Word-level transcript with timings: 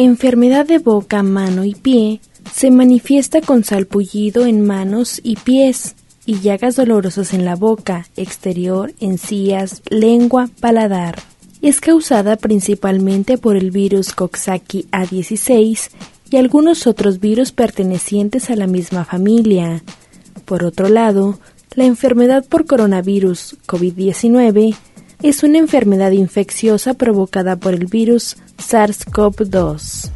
Enfermedad 0.00 0.64
de 0.64 0.78
boca, 0.78 1.24
mano 1.24 1.64
y 1.64 1.74
pie 1.74 2.20
se 2.54 2.70
manifiesta 2.70 3.40
con 3.40 3.64
salpullido 3.64 4.46
en 4.46 4.64
manos 4.64 5.20
y 5.24 5.34
pies 5.34 5.96
y 6.24 6.38
llagas 6.38 6.76
dolorosas 6.76 7.34
en 7.34 7.44
la 7.44 7.56
boca, 7.56 8.06
exterior, 8.16 8.92
encías, 9.00 9.82
lengua, 9.90 10.50
paladar. 10.60 11.18
Es 11.62 11.80
causada 11.80 12.36
principalmente 12.36 13.38
por 13.38 13.56
el 13.56 13.72
virus 13.72 14.12
Coxsackie 14.12 14.86
A16 14.92 15.90
y 16.30 16.36
algunos 16.36 16.86
otros 16.86 17.18
virus 17.18 17.50
pertenecientes 17.50 18.50
a 18.50 18.54
la 18.54 18.68
misma 18.68 19.04
familia. 19.04 19.82
Por 20.44 20.62
otro 20.62 20.88
lado, 20.88 21.40
la 21.74 21.86
enfermedad 21.86 22.46
por 22.48 22.66
coronavirus 22.66 23.56
COVID-19 23.66 24.76
es 25.22 25.42
una 25.42 25.58
enfermedad 25.58 26.12
infecciosa 26.12 26.94
provocada 26.94 27.56
por 27.56 27.74
el 27.74 27.86
virus 27.86 28.36
SARS-CoV-2. 28.58 30.10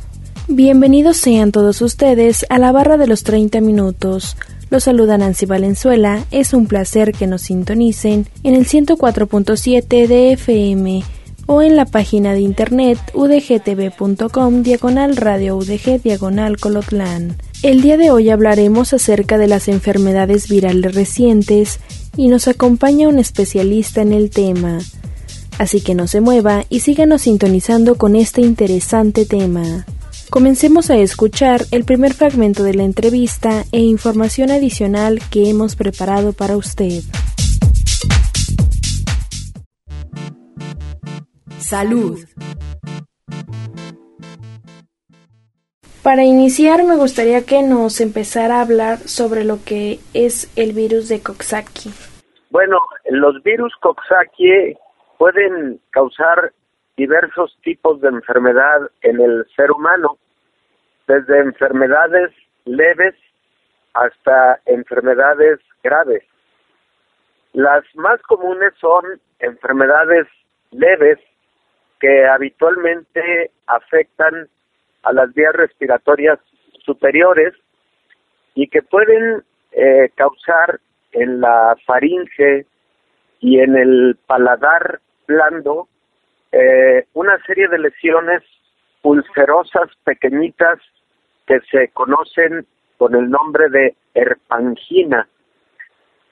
Bienvenidos 0.49 1.17
sean 1.17 1.51
todos 1.51 1.83
ustedes 1.83 2.47
a 2.49 2.59
la 2.59 2.73
barra 2.73 2.97
de 2.97 3.07
los 3.07 3.25
30 3.25 3.61
minutos. 3.61 4.37
Los 4.71 4.85
saluda 4.85 5.19
Nancy 5.19 5.47
Valenzuela. 5.47 6.25
Es 6.31 6.55
un 6.55 6.67
placer 6.67 7.13
que 7.13 7.27
nos 7.27 7.43
sintonicen 7.43 8.27
en 8.43 8.55
el 8.55 8.67
104.7 8.67 10.07
de 10.07 10.33
FM 10.33 11.03
o 11.47 11.63
en 11.63 11.77
la 11.77 11.85
página 11.85 12.33
de 12.33 12.41
internet 12.41 12.99
udgtv.com 13.13 14.63
diagonal 14.63 15.17
radio 15.17 15.57
udg 15.57 16.01
diagonal 16.03 16.59
colotlán. 16.59 17.37
El 17.63 17.83
día 17.83 17.97
de 17.97 18.11
hoy 18.11 18.31
hablaremos 18.31 18.93
acerca 18.93 19.37
de 19.39 19.49
las 19.49 19.69
enfermedades 19.69 20.49
virales 20.49 20.95
recientes 20.95 21.81
y 22.17 22.29
nos 22.29 22.49
acompaña 22.49 23.09
un 23.09 23.19
especialista 23.19 24.03
en 24.03 24.13
el 24.13 24.31
tema. 24.31 24.79
Así 25.59 25.81
que 25.81 25.95
no 25.95 26.07
se 26.09 26.21
mueva 26.21 26.65
y 26.69 26.81
síganos 26.81 27.23
sintonizando 27.23 27.97
con 27.97 28.17
este 28.17 28.41
interesante 28.41 29.27
tema. 29.27 29.87
Comencemos 30.31 30.91
a 30.91 30.97
escuchar 30.97 31.67
el 31.71 31.85
primer 31.85 32.15
fragmento 32.15 32.63
de 32.63 32.75
la 32.75 32.85
entrevista 32.85 33.67
e 33.71 33.81
información 33.81 34.51
adicional 34.51 35.21
que 35.31 35.51
hemos 35.51 35.77
preparado 35.77 36.33
para 36.33 36.57
usted. 36.57 37.03
Salud. 41.59 42.19
Para 46.03 46.25
iniciar 46.25 46.83
me 46.83 46.97
gustaría 46.97 47.47
que 47.47 47.63
nos 47.63 48.01
empezara 48.01 48.57
a 48.57 48.63
hablar 48.63 48.99
sobre 48.99 49.45
lo 49.45 49.59
que 49.65 50.01
es 50.15 50.51
el 50.59 50.73
virus 50.73 51.09
de 51.09 51.23
Coxsackie. 51.23 51.93
Bueno, 52.51 52.79
los 53.09 53.41
virus 53.45 53.73
Coxsackie 53.81 54.77
pueden 55.17 55.81
causar 55.91 56.53
diversos 56.97 57.57
tipos 57.63 58.01
de 58.01 58.09
enfermedad 58.09 58.91
en 59.03 59.21
el 59.21 59.47
ser 59.55 59.71
humano, 59.71 60.19
desde 61.07 61.39
enfermedades 61.39 62.33
leves 62.65 63.15
hasta 63.95 64.59
enfermedades 64.67 65.61
graves. 65.85 66.25
Las 67.53 67.85
más 67.95 68.21
comunes 68.23 68.73
son 68.81 69.05
enfermedades 69.39 70.27
leves 70.73 71.19
que 72.01 72.27
habitualmente 72.27 73.53
afectan 73.69 74.49
a 75.03 75.13
las 75.13 75.33
vías 75.35 75.53
respiratorias 75.55 76.39
superiores 76.85 77.55
y 78.55 78.69
que 78.69 78.83
pueden 78.83 79.43
eh, 79.73 80.11
causar 80.15 80.81
en 81.13 81.41
la 81.41 81.77
faringe 81.87 82.67
y 83.41 83.59
en 83.61 83.77
el 83.77 84.17
paladar 84.27 85.01
blando 85.27 85.89
eh, 86.53 87.07
una 87.15 87.39
serie 87.45 87.69
de 87.69 87.79
lesiones 87.79 88.43
ulcerosas 89.03 89.89
pequeñitas 90.05 90.79
que 91.47 91.61
se 91.71 91.89
conocen 91.89 92.67
con 92.99 93.15
el 93.15 93.31
nombre 93.31 93.69
de 93.69 93.97
herpangina. 94.15 95.27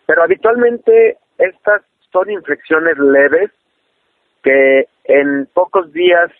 Pero 0.06 0.22
habitualmente 0.22 1.18
estas 1.38 1.82
son 2.12 2.30
infecciones 2.30 2.98
leves 2.98 3.50
que 4.42 4.86
en 5.04 5.46
pocos 5.52 5.92
días 5.92 6.30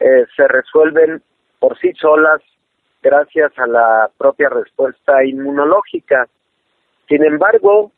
eh, 0.00 0.24
se 0.36 0.48
resuelven 0.48 1.22
por 1.66 1.76
sí 1.80 1.90
solas 2.00 2.40
gracias 3.02 3.50
a 3.58 3.66
la 3.66 4.08
propia 4.16 4.48
respuesta 4.48 5.24
inmunológica. 5.24 6.28
Sin 7.08 7.24
embargo, 7.24 7.90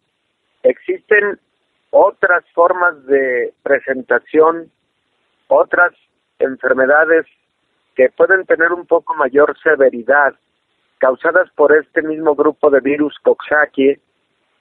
existen 0.63 1.39
otras 1.91 2.47
formas 2.55 3.05
de 3.05 3.53
presentación, 3.63 4.71
otras 5.49 5.93
enfermedades 6.39 7.27
que 7.95 8.09
pueden 8.09 8.47
tener 8.47 8.73
un 8.73 8.87
poco 8.87 9.15
mayor 9.17 9.55
severidad, 9.63 10.33
causadas 10.97 11.51
por 11.55 11.77
este 11.77 12.01
mismo 12.01 12.35
grupo 12.35 12.71
de 12.71 12.81
virus 12.81 13.19
Coxsackie, 13.23 14.01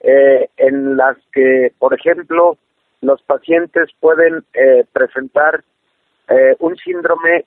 eh, 0.00 0.50
en 0.58 0.98
las 0.98 1.16
que, 1.32 1.72
por 1.78 1.94
ejemplo, 1.94 2.58
los 3.00 3.22
pacientes 3.22 3.88
pueden 4.00 4.44
eh, 4.52 4.84
presentar 4.92 5.64
eh, 6.28 6.56
un 6.58 6.76
síndrome 6.76 7.46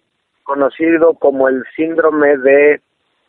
conocido 0.51 1.13
como 1.13 1.47
el 1.47 1.63
síndrome 1.78 2.35
de 2.35 2.81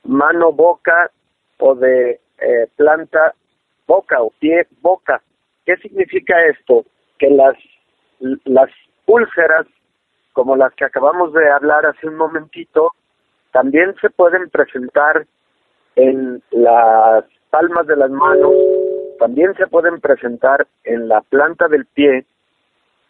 mano-boca 0.03 1.13
o 1.59 1.77
de 1.77 2.19
eh, 2.41 2.67
planta-boca 2.75 4.21
o 4.21 4.33
pie-boca. 4.41 5.23
¿Qué 5.65 5.77
significa 5.77 6.35
esto? 6.47 6.85
Que 7.21 7.31
las, 7.31 7.55
las 8.45 8.69
úlceras, 9.07 9.69
como 10.33 10.57
las 10.57 10.75
que 10.75 10.85
acabamos 10.85 11.33
de 11.33 11.49
hablar 11.49 11.87
hace 11.87 12.09
un 12.09 12.17
momentito, 12.17 12.91
también 13.53 13.95
se 14.01 14.11
pueden 14.11 14.51
presentar 14.51 15.25
en 15.95 16.43
las 16.51 17.25
palmas 17.51 17.87
de 17.87 17.97
las 17.99 18.11
manos, 18.11 18.53
también 19.21 19.55
se 19.55 19.69
pueden 19.69 20.01
presentar 20.01 20.67
en 20.83 21.07
la 21.07 21.21
planta 21.21 21.69
del 21.69 21.87
pie 21.87 22.27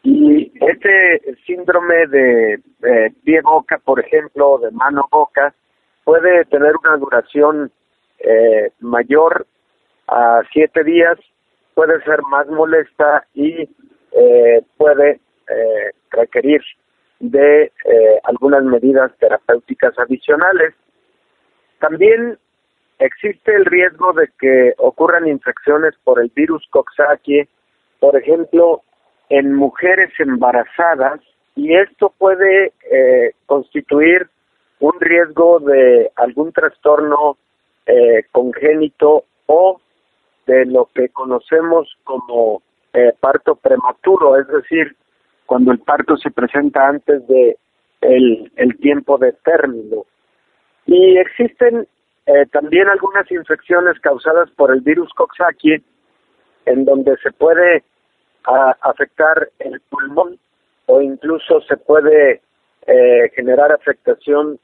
y 0.02 0.52
este 0.60 1.36
síndrome 1.46 2.06
de, 2.08 2.62
pie-boca, 3.24 3.78
por 3.84 4.00
ejemplo, 4.00 4.58
de 4.58 4.70
mano-boca, 4.72 5.54
puede 6.04 6.44
tener 6.46 6.72
una 6.76 6.96
duración 6.96 7.70
eh, 8.18 8.72
mayor 8.80 9.46
a 10.08 10.42
siete 10.52 10.82
días, 10.82 11.18
puede 11.74 12.02
ser 12.02 12.20
más 12.22 12.48
molesta 12.48 13.24
y 13.34 13.68
eh, 14.12 14.62
puede 14.76 15.20
eh, 15.48 15.90
requerir 16.10 16.60
de 17.20 17.64
eh, 17.84 18.20
algunas 18.24 18.64
medidas 18.64 19.12
terapéuticas 19.18 19.96
adicionales. 19.98 20.74
También 21.78 22.38
existe 22.98 23.54
el 23.54 23.64
riesgo 23.64 24.12
de 24.12 24.28
que 24.38 24.74
ocurran 24.78 25.28
infecciones 25.28 25.94
por 26.02 26.20
el 26.20 26.30
virus 26.34 26.66
Coxsackie, 26.70 27.48
por 28.00 28.16
ejemplo, 28.16 28.82
en 29.32 29.54
mujeres 29.54 30.10
embarazadas 30.18 31.20
y 31.56 31.74
esto 31.74 32.12
puede 32.18 32.72
eh, 32.90 33.32
constituir 33.46 34.28
un 34.78 34.92
riesgo 35.00 35.58
de 35.60 36.10
algún 36.16 36.52
trastorno 36.52 37.38
eh, 37.86 38.24
congénito 38.30 39.24
o 39.46 39.80
de 40.46 40.66
lo 40.66 40.90
que 40.94 41.08
conocemos 41.08 41.88
como 42.04 42.62
eh, 42.92 43.14
parto 43.18 43.54
prematuro, 43.54 44.38
es 44.38 44.46
decir, 44.48 44.94
cuando 45.46 45.72
el 45.72 45.78
parto 45.78 46.18
se 46.18 46.30
presenta 46.30 46.86
antes 46.86 47.26
de 47.26 47.56
el, 48.02 48.76
tiempo 48.80 49.16
de 49.16 49.32
término. 49.32 50.04
Y 50.84 51.16
existen 51.16 51.86
eh, 52.26 52.46
también 52.52 52.86
algunas 52.88 53.30
infecciones 53.30 53.98
causadas 54.00 54.50
por 54.50 54.72
el 54.72 54.82
virus 54.82 55.10
Coxsackie, 55.14 55.82
en 56.66 56.84
donde 56.84 57.16
se 57.22 57.32
puede 57.32 57.82
a 58.44 58.76
afectar 58.80 59.50
el 59.58 59.80
pulmón 59.88 60.38
o 60.86 61.00
incluso 61.00 61.60
se 61.62 61.76
puede 61.76 62.42
eh, 62.86 63.30
generar 63.34 63.72
afectación 63.72 64.58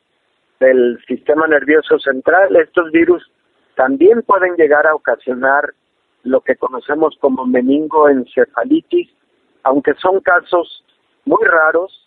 del 0.60 0.98
sistema 1.06 1.46
nervioso 1.46 1.98
central. 1.98 2.56
Estos 2.56 2.90
virus 2.90 3.30
también 3.76 4.22
pueden 4.22 4.56
llegar 4.56 4.86
a 4.86 4.94
ocasionar 4.94 5.72
lo 6.24 6.40
que 6.40 6.56
conocemos 6.56 7.16
como 7.20 7.46
meningoencefalitis, 7.46 9.08
aunque 9.62 9.94
son 9.94 10.20
casos 10.20 10.84
muy 11.24 11.44
raros, 11.44 12.04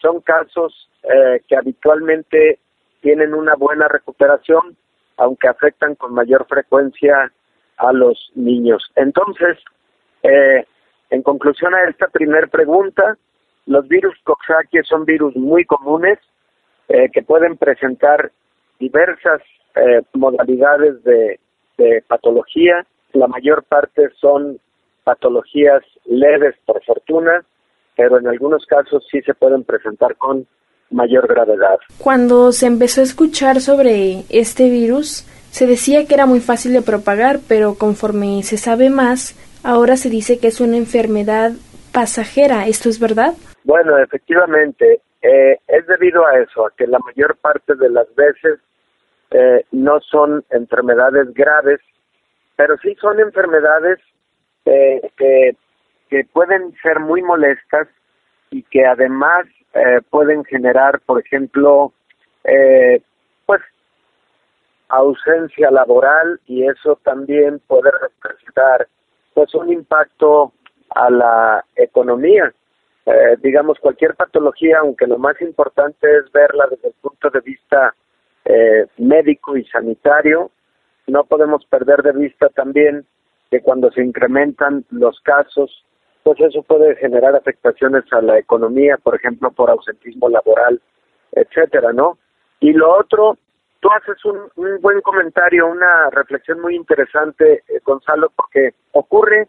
son 0.00 0.20
casos 0.20 0.88
eh, 1.02 1.40
que 1.46 1.56
habitualmente 1.56 2.58
tienen 3.02 3.34
una 3.34 3.54
buena 3.54 3.88
recuperación, 3.88 4.76
aunque 5.16 5.48
afectan 5.48 5.94
con 5.96 6.14
mayor 6.14 6.46
frecuencia 6.48 7.30
a 7.76 7.92
los 7.92 8.30
niños. 8.34 8.90
Entonces, 8.96 9.58
eh, 10.22 10.64
en 11.12 11.22
conclusión 11.22 11.74
a 11.74 11.88
esta 11.90 12.08
primera 12.08 12.46
pregunta, 12.46 13.18
los 13.66 13.86
virus 13.86 14.14
Coxsackie 14.24 14.82
son 14.82 15.04
virus 15.04 15.36
muy 15.36 15.66
comunes 15.66 16.18
eh, 16.88 17.10
que 17.12 17.22
pueden 17.22 17.58
presentar 17.58 18.32
diversas 18.80 19.42
eh, 19.76 20.00
modalidades 20.14 21.04
de, 21.04 21.38
de 21.76 22.02
patología. 22.08 22.86
La 23.12 23.26
mayor 23.26 23.62
parte 23.64 24.08
son 24.20 24.58
patologías 25.04 25.82
leves, 26.06 26.54
por 26.64 26.82
fortuna, 26.82 27.44
pero 27.94 28.18
en 28.18 28.26
algunos 28.26 28.64
casos 28.64 29.06
sí 29.10 29.20
se 29.20 29.34
pueden 29.34 29.64
presentar 29.64 30.16
con 30.16 30.46
mayor 30.90 31.28
gravedad. 31.28 31.78
Cuando 31.98 32.52
se 32.52 32.66
empezó 32.66 33.02
a 33.02 33.04
escuchar 33.04 33.60
sobre 33.60 34.24
este 34.30 34.70
virus, 34.70 35.26
se 35.50 35.66
decía 35.66 36.06
que 36.06 36.14
era 36.14 36.24
muy 36.24 36.40
fácil 36.40 36.72
de 36.72 36.80
propagar, 36.80 37.40
pero 37.46 37.74
conforme 37.74 38.42
se 38.42 38.56
sabe 38.56 38.88
más, 38.88 39.36
ahora 39.64 39.96
se 39.96 40.10
dice 40.10 40.38
que 40.38 40.48
es 40.48 40.60
una 40.60 40.76
enfermedad 40.76 41.52
pasajera. 41.92 42.66
¿Esto 42.66 42.88
es 42.88 42.98
verdad? 42.98 43.34
Bueno, 43.64 43.98
efectivamente, 43.98 45.00
eh, 45.22 45.58
es 45.68 45.86
debido 45.86 46.26
a 46.26 46.38
eso, 46.38 46.66
a 46.66 46.70
que 46.76 46.86
la 46.86 46.98
mayor 46.98 47.36
parte 47.36 47.74
de 47.74 47.90
las 47.90 48.12
veces 48.14 48.58
eh, 49.30 49.64
no 49.70 50.00
son 50.00 50.44
enfermedades 50.50 51.32
graves, 51.34 51.80
pero 52.56 52.76
sí 52.78 52.96
son 53.00 53.20
enfermedades 53.20 53.98
eh, 54.64 55.00
que, 55.16 55.56
que 56.10 56.24
pueden 56.32 56.74
ser 56.82 57.00
muy 57.00 57.22
molestas 57.22 57.88
y 58.50 58.62
que 58.64 58.84
además 58.84 59.46
pueden 60.10 60.44
generar, 60.44 61.00
por 61.06 61.18
ejemplo, 61.18 61.94
pues 63.46 63.62
ausencia 64.90 65.70
laboral 65.70 66.38
y 66.44 66.68
eso 66.68 66.98
también 67.02 67.58
puede 67.60 67.90
representar 67.90 68.86
pues 69.34 69.54
un 69.54 69.72
impacto 69.72 70.52
a 70.90 71.10
la 71.10 71.64
economía. 71.76 72.52
Eh, 73.04 73.36
digamos, 73.42 73.78
cualquier 73.80 74.14
patología, 74.14 74.78
aunque 74.80 75.06
lo 75.06 75.18
más 75.18 75.40
importante 75.40 76.06
es 76.18 76.30
verla 76.32 76.66
desde 76.70 76.88
el 76.88 76.94
punto 77.00 77.30
de 77.30 77.40
vista 77.40 77.94
eh, 78.44 78.86
médico 78.98 79.56
y 79.56 79.64
sanitario, 79.64 80.50
no 81.06 81.24
podemos 81.24 81.64
perder 81.66 82.02
de 82.02 82.12
vista 82.12 82.48
también 82.50 83.04
que 83.50 83.60
cuando 83.60 83.90
se 83.90 84.02
incrementan 84.02 84.84
los 84.90 85.20
casos, 85.20 85.84
pues 86.22 86.40
eso 86.40 86.62
puede 86.62 86.94
generar 86.96 87.34
afectaciones 87.34 88.04
a 88.12 88.22
la 88.22 88.38
economía, 88.38 88.96
por 89.02 89.16
ejemplo, 89.16 89.50
por 89.50 89.70
ausentismo 89.70 90.28
laboral, 90.28 90.80
etcétera, 91.32 91.92
¿no? 91.92 92.18
Y 92.60 92.72
lo 92.72 92.96
otro, 92.96 93.36
tú 93.82 93.90
haces 93.90 94.24
un, 94.24 94.38
un 94.54 94.80
buen 94.80 95.00
comentario, 95.00 95.66
una 95.66 96.08
reflexión 96.10 96.60
muy 96.60 96.76
interesante, 96.76 97.64
eh, 97.68 97.80
Gonzalo, 97.84 98.30
porque 98.34 98.74
ocurre 98.92 99.48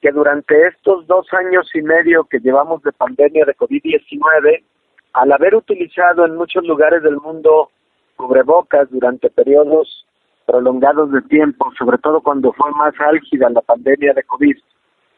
que 0.00 0.10
durante 0.10 0.66
estos 0.66 1.06
dos 1.06 1.26
años 1.32 1.70
y 1.74 1.82
medio 1.82 2.24
que 2.24 2.40
llevamos 2.40 2.82
de 2.82 2.90
pandemia 2.90 3.44
de 3.44 3.56
COVID-19, 3.56 4.64
al 5.12 5.32
haber 5.32 5.54
utilizado 5.54 6.26
en 6.26 6.34
muchos 6.34 6.64
lugares 6.64 7.04
del 7.04 7.18
mundo 7.18 7.70
cubrebocas 8.16 8.90
durante 8.90 9.30
periodos 9.30 10.04
prolongados 10.44 11.12
de 11.12 11.22
tiempo, 11.22 11.70
sobre 11.78 11.98
todo 11.98 12.20
cuando 12.20 12.52
fue 12.52 12.72
más 12.72 12.94
álgida 12.98 13.48
la 13.48 13.60
pandemia 13.60 14.12
de 14.12 14.24
COVID, 14.24 14.56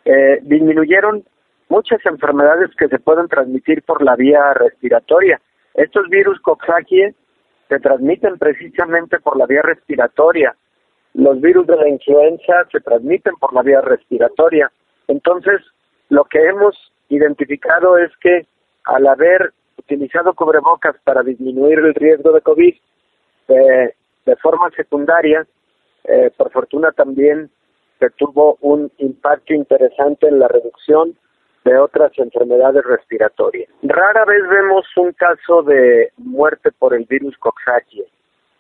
eh, 0.05 0.39
disminuyeron 0.43 1.25
muchas 1.71 2.05
enfermedades 2.05 2.71
que 2.77 2.89
se 2.89 2.99
pueden 2.99 3.27
transmitir 3.29 3.83
por 3.85 4.03
la 4.03 4.17
vía 4.17 4.53
respiratoria. 4.53 5.41
Estos 5.73 6.09
virus 6.11 6.39
Coxsackie 6.41 7.15
se 7.71 7.81
transmiten 7.81 8.37
precisamente 8.37 9.19
por 9.21 9.39
la 9.39 9.47
vía 9.47 9.63
respiratoria 9.63 10.55
los 11.15 11.41
virus 11.41 11.67
de 11.67 11.77
la 11.77 11.89
influenza 11.89 12.67
se 12.71 12.81
transmiten 12.81 13.35
por 13.37 13.53
la 13.53 13.63
vía 13.63 13.81
respiratoria. 13.81 14.71
Entonces, 15.09 15.61
lo 16.09 16.25
que 16.25 16.39
hemos 16.45 16.77
identificado 17.09 17.99
es 17.99 18.11
que 18.19 18.47
al 18.85 19.07
haber 19.07 19.53
utilizado 19.77 20.35
cubrebocas 20.35 20.97
para 21.05 21.23
disminuir 21.23 21.79
el 21.81 21.95
riesgo 21.95 22.33
de 22.33 22.41
COVID, 22.43 22.75
eh, 23.49 23.95
de 24.27 24.37
forma 24.37 24.71
secundaria, 24.77 25.47
eh, 26.05 26.31
por 26.37 26.53
fortuna 26.53 26.93
también 26.93 27.51
se 27.99 28.11
tuvo 28.11 28.57
un 28.61 28.91
impacto 28.99 29.53
interesante 29.53 30.29
en 30.29 30.39
la 30.39 30.49
reducción 30.49 31.17
de 31.65 31.79
otras 31.79 32.13
enfermedades 32.19 32.85
respiratorias. 32.85 33.69
Rara 33.83 34.25
vez 34.25 34.49
vemos 34.49 34.87
un 34.97 35.13
caso 35.13 35.63
de 35.63 36.11
muerte 36.17 36.71
por 36.79 36.95
el 36.95 37.05
virus 37.05 37.37
Coxsackie. 37.39 38.05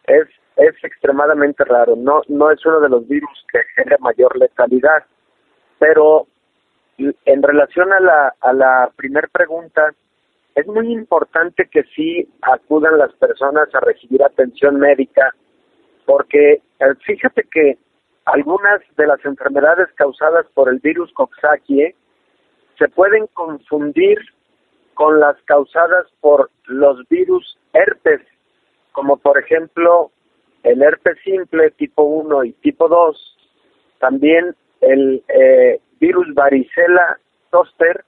Es 0.04 0.28
es 0.60 0.74
extremadamente 0.84 1.64
raro. 1.64 1.96
No, 1.96 2.22
no 2.28 2.50
es 2.50 2.64
uno 2.66 2.80
de 2.80 2.88
los 2.88 3.06
virus 3.08 3.46
que 3.50 3.60
genera 3.74 3.96
mayor 4.00 4.36
letalidad. 4.36 5.04
Pero 5.78 6.26
en 6.98 7.42
relación 7.42 7.92
a 7.92 8.00
la, 8.00 8.34
a 8.40 8.52
la 8.52 8.90
primer 8.94 9.28
pregunta, 9.30 9.94
es 10.54 10.66
muy 10.66 10.92
importante 10.92 11.68
que 11.70 11.84
sí 11.94 12.28
acudan 12.42 12.98
las 12.98 13.12
personas 13.14 13.74
a 13.74 13.80
recibir 13.80 14.22
atención 14.22 14.78
médica, 14.78 15.34
porque 16.04 16.60
eh, 16.78 16.94
fíjate 17.06 17.44
que 17.50 17.78
algunas 18.26 18.82
de 18.96 19.06
las 19.06 19.24
enfermedades 19.24 19.88
causadas 19.94 20.44
por 20.52 20.68
el 20.68 20.78
virus 20.80 21.10
Coxsackie 21.14 21.94
se 22.80 22.88
pueden 22.88 23.26
confundir 23.34 24.18
con 24.94 25.20
las 25.20 25.36
causadas 25.44 26.06
por 26.20 26.50
los 26.64 27.06
virus 27.10 27.58
herpes, 27.74 28.22
como 28.92 29.18
por 29.18 29.38
ejemplo 29.38 30.10
el 30.62 30.82
herpes 30.82 31.18
simple 31.22 31.70
tipo 31.72 32.02
1 32.02 32.44
y 32.44 32.52
tipo 32.54 32.88
2, 32.88 33.36
también 33.98 34.56
el 34.80 35.22
eh, 35.28 35.78
virus 36.00 36.32
varicela 36.32 37.18
zoster, 37.50 38.02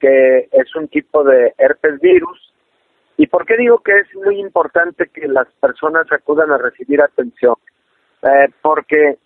que 0.00 0.48
es 0.52 0.74
un 0.74 0.88
tipo 0.88 1.22
de 1.22 1.52
herpes 1.58 2.00
virus. 2.00 2.54
¿Y 3.18 3.26
por 3.26 3.44
qué 3.44 3.58
digo 3.58 3.80
que 3.80 3.92
es 3.92 4.14
muy 4.14 4.40
importante 4.40 5.10
que 5.12 5.28
las 5.28 5.48
personas 5.60 6.10
acudan 6.10 6.50
a 6.50 6.56
recibir 6.56 7.02
atención? 7.02 7.56
Eh, 8.22 8.48
porque 8.62 9.18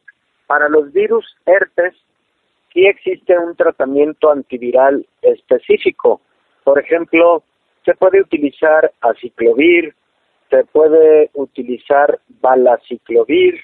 para 0.48 0.68
los 0.68 0.92
virus 0.92 1.24
herpes 1.46 1.94
sí 2.72 2.86
existe 2.86 3.38
un 3.38 3.54
tratamiento 3.56 4.30
antiviral 4.30 5.06
específico. 5.20 6.20
Por 6.64 6.78
ejemplo, 6.78 7.42
se 7.84 7.94
puede 7.94 8.20
utilizar 8.20 8.92
aciclovir, 9.00 9.94
se 10.50 10.64
puede 10.64 11.30
utilizar 11.34 12.20
balaciclovir, 12.40 13.60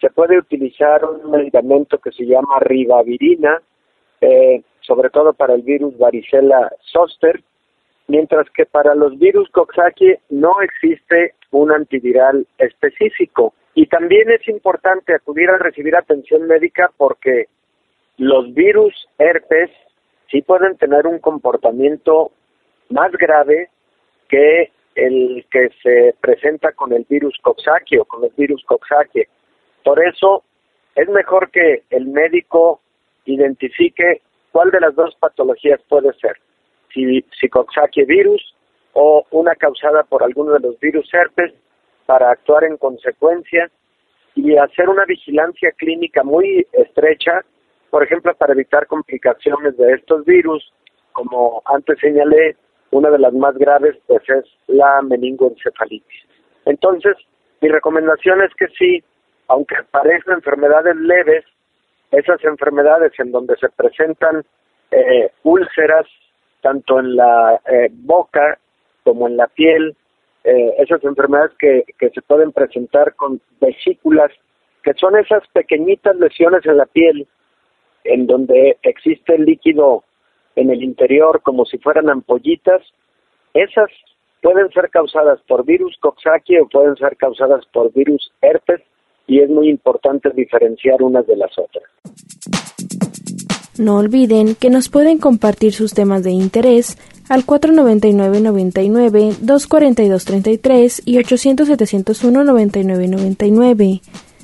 se 0.00 0.10
puede 0.10 0.38
utilizar 0.38 1.04
un 1.04 1.30
medicamento 1.30 1.98
que 1.98 2.12
se 2.12 2.24
llama 2.24 2.60
ribavirina, 2.60 3.60
eh, 4.20 4.62
sobre 4.80 5.10
todo 5.10 5.32
para 5.32 5.54
el 5.54 5.62
virus 5.62 5.96
varicela 5.98 6.70
zoster, 6.92 7.42
mientras 8.06 8.48
que 8.50 8.66
para 8.66 8.94
los 8.94 9.18
virus 9.18 9.48
Coxsackie 9.50 10.18
no 10.30 10.60
existe 10.62 11.34
un 11.50 11.72
antiviral 11.72 12.46
específico. 12.58 13.54
Y 13.74 13.86
también 13.86 14.30
es 14.30 14.46
importante 14.48 15.14
acudir 15.14 15.50
a 15.50 15.58
recibir 15.58 15.94
atención 15.94 16.46
médica 16.46 16.90
porque 16.96 17.46
los 18.18 18.52
virus 18.52 18.92
herpes 19.18 19.70
sí 20.30 20.42
pueden 20.42 20.76
tener 20.76 21.06
un 21.06 21.18
comportamiento 21.20 22.32
más 22.90 23.12
grave 23.12 23.70
que 24.28 24.70
el 24.94 25.46
que 25.50 25.70
se 25.82 26.14
presenta 26.20 26.72
con 26.72 26.92
el 26.92 27.06
virus 27.08 27.38
Coxsackie 27.42 27.98
o 27.98 28.04
con 28.04 28.24
el 28.24 28.32
virus 28.36 28.62
Coxsackie. 28.64 29.28
Por 29.84 30.04
eso 30.04 30.42
es 30.96 31.08
mejor 31.08 31.50
que 31.50 31.84
el 31.90 32.06
médico 32.06 32.80
identifique 33.24 34.22
cuál 34.50 34.70
de 34.70 34.80
las 34.80 34.94
dos 34.96 35.14
patologías 35.20 35.80
puede 35.88 36.12
ser, 36.14 36.36
si, 36.92 37.24
si 37.38 37.48
Coxsackie 37.48 38.04
virus 38.04 38.54
o 38.94 39.24
una 39.30 39.54
causada 39.54 40.02
por 40.02 40.24
alguno 40.24 40.54
de 40.54 40.60
los 40.60 40.80
virus 40.80 41.08
herpes 41.14 41.54
para 42.06 42.32
actuar 42.32 42.64
en 42.64 42.76
consecuencia 42.78 43.70
y 44.34 44.56
hacer 44.56 44.88
una 44.88 45.04
vigilancia 45.04 45.70
clínica 45.72 46.24
muy 46.24 46.66
estrecha, 46.72 47.44
por 47.90 48.02
ejemplo, 48.02 48.34
para 48.34 48.52
evitar 48.52 48.86
complicaciones 48.86 49.76
de 49.76 49.94
estos 49.94 50.24
virus, 50.24 50.72
como 51.12 51.62
antes 51.64 51.98
señalé, 52.00 52.56
una 52.90 53.10
de 53.10 53.18
las 53.18 53.32
más 53.32 53.56
graves 53.56 53.96
pues 54.06 54.22
es 54.28 54.44
la 54.66 55.02
meningoencefalitis. 55.02 56.26
Entonces, 56.64 57.16
mi 57.60 57.68
recomendación 57.68 58.42
es 58.42 58.54
que 58.54 58.68
sí, 58.68 59.02
aunque 59.48 59.76
parezcan 59.90 60.36
enfermedades 60.36 60.96
leves, 60.96 61.44
esas 62.10 62.42
enfermedades 62.44 63.12
en 63.18 63.32
donde 63.32 63.56
se 63.56 63.68
presentan 63.70 64.44
eh, 64.90 65.30
úlceras 65.42 66.06
tanto 66.62 66.98
en 66.98 67.16
la 67.16 67.60
eh, 67.66 67.88
boca 67.90 68.58
como 69.04 69.28
en 69.28 69.36
la 69.36 69.46
piel, 69.48 69.96
eh, 70.44 70.74
esas 70.78 71.02
enfermedades 71.04 71.52
que, 71.58 71.84
que 71.98 72.10
se 72.10 72.22
pueden 72.22 72.52
presentar 72.52 73.14
con 73.14 73.40
vesículas, 73.60 74.30
que 74.82 74.94
son 74.94 75.16
esas 75.16 75.46
pequeñitas 75.48 76.16
lesiones 76.16 76.64
en 76.64 76.76
la 76.76 76.86
piel 76.86 77.26
en 78.08 78.26
donde 78.26 78.78
existe 78.82 79.34
el 79.34 79.44
líquido 79.44 80.04
en 80.56 80.70
el 80.70 80.82
interior 80.82 81.40
como 81.42 81.64
si 81.64 81.78
fueran 81.78 82.10
ampollitas, 82.10 82.82
esas 83.54 83.90
pueden 84.42 84.68
ser 84.70 84.90
causadas 84.90 85.40
por 85.46 85.64
virus 85.64 85.96
Coxsackie 86.00 86.58
o 86.60 86.68
pueden 86.68 86.96
ser 86.96 87.16
causadas 87.16 87.64
por 87.72 87.92
virus 87.92 88.32
herpes 88.40 88.80
y 89.26 89.40
es 89.40 89.50
muy 89.50 89.68
importante 89.68 90.30
diferenciar 90.30 91.02
unas 91.02 91.26
de 91.26 91.36
las 91.36 91.50
otras. 91.58 91.84
No 93.78 93.98
olviden 93.98 94.54
que 94.56 94.70
nos 94.70 94.88
pueden 94.88 95.18
compartir 95.18 95.72
sus 95.72 95.94
temas 95.94 96.24
de 96.24 96.32
interés 96.32 96.98
al 97.28 97.44
499-99, 97.44 99.36
242-33 99.40 101.02
y 101.04 101.18
800-701-9999. 101.18 104.00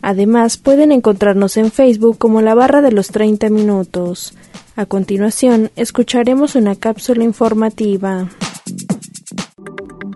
Además, 0.06 0.58
pueden 0.58 0.92
encontrarnos 0.92 1.56
en 1.56 1.70
Facebook 1.70 2.18
como 2.18 2.42
la 2.42 2.54
barra 2.54 2.82
de 2.82 2.92
los 2.92 3.08
30 3.08 3.48
minutos. 3.48 4.34
A 4.76 4.84
continuación, 4.84 5.70
escucharemos 5.76 6.56
una 6.56 6.76
cápsula 6.76 7.24
informativa. 7.24 8.28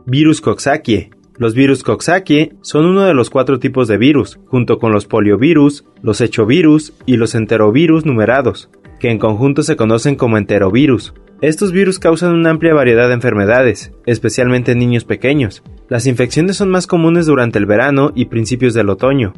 Virus 0.04 0.42
Coxsackie. 0.42 1.08
Los 1.38 1.54
virus 1.54 1.82
Coxsackie 1.82 2.52
son 2.60 2.84
uno 2.84 3.04
de 3.04 3.14
los 3.14 3.30
cuatro 3.30 3.58
tipos 3.60 3.88
de 3.88 3.96
virus, 3.96 4.38
junto 4.48 4.78
con 4.78 4.92
los 4.92 5.06
poliovirus, 5.06 5.86
los 6.02 6.20
hechovirus 6.20 6.92
y 7.06 7.16
los 7.16 7.34
enterovirus 7.34 8.04
numerados, 8.04 8.68
que 9.00 9.08
en 9.10 9.18
conjunto 9.18 9.62
se 9.62 9.76
conocen 9.76 10.16
como 10.16 10.36
enterovirus. 10.36 11.14
Estos 11.40 11.72
virus 11.72 11.98
causan 11.98 12.34
una 12.34 12.50
amplia 12.50 12.74
variedad 12.74 13.08
de 13.08 13.14
enfermedades, 13.14 13.90
especialmente 14.04 14.72
en 14.72 14.80
niños 14.80 15.06
pequeños. 15.06 15.62
Las 15.88 16.06
infecciones 16.06 16.56
son 16.56 16.68
más 16.68 16.86
comunes 16.86 17.24
durante 17.24 17.58
el 17.58 17.64
verano 17.64 18.12
y 18.14 18.26
principios 18.26 18.74
del 18.74 18.90
otoño. 18.90 19.32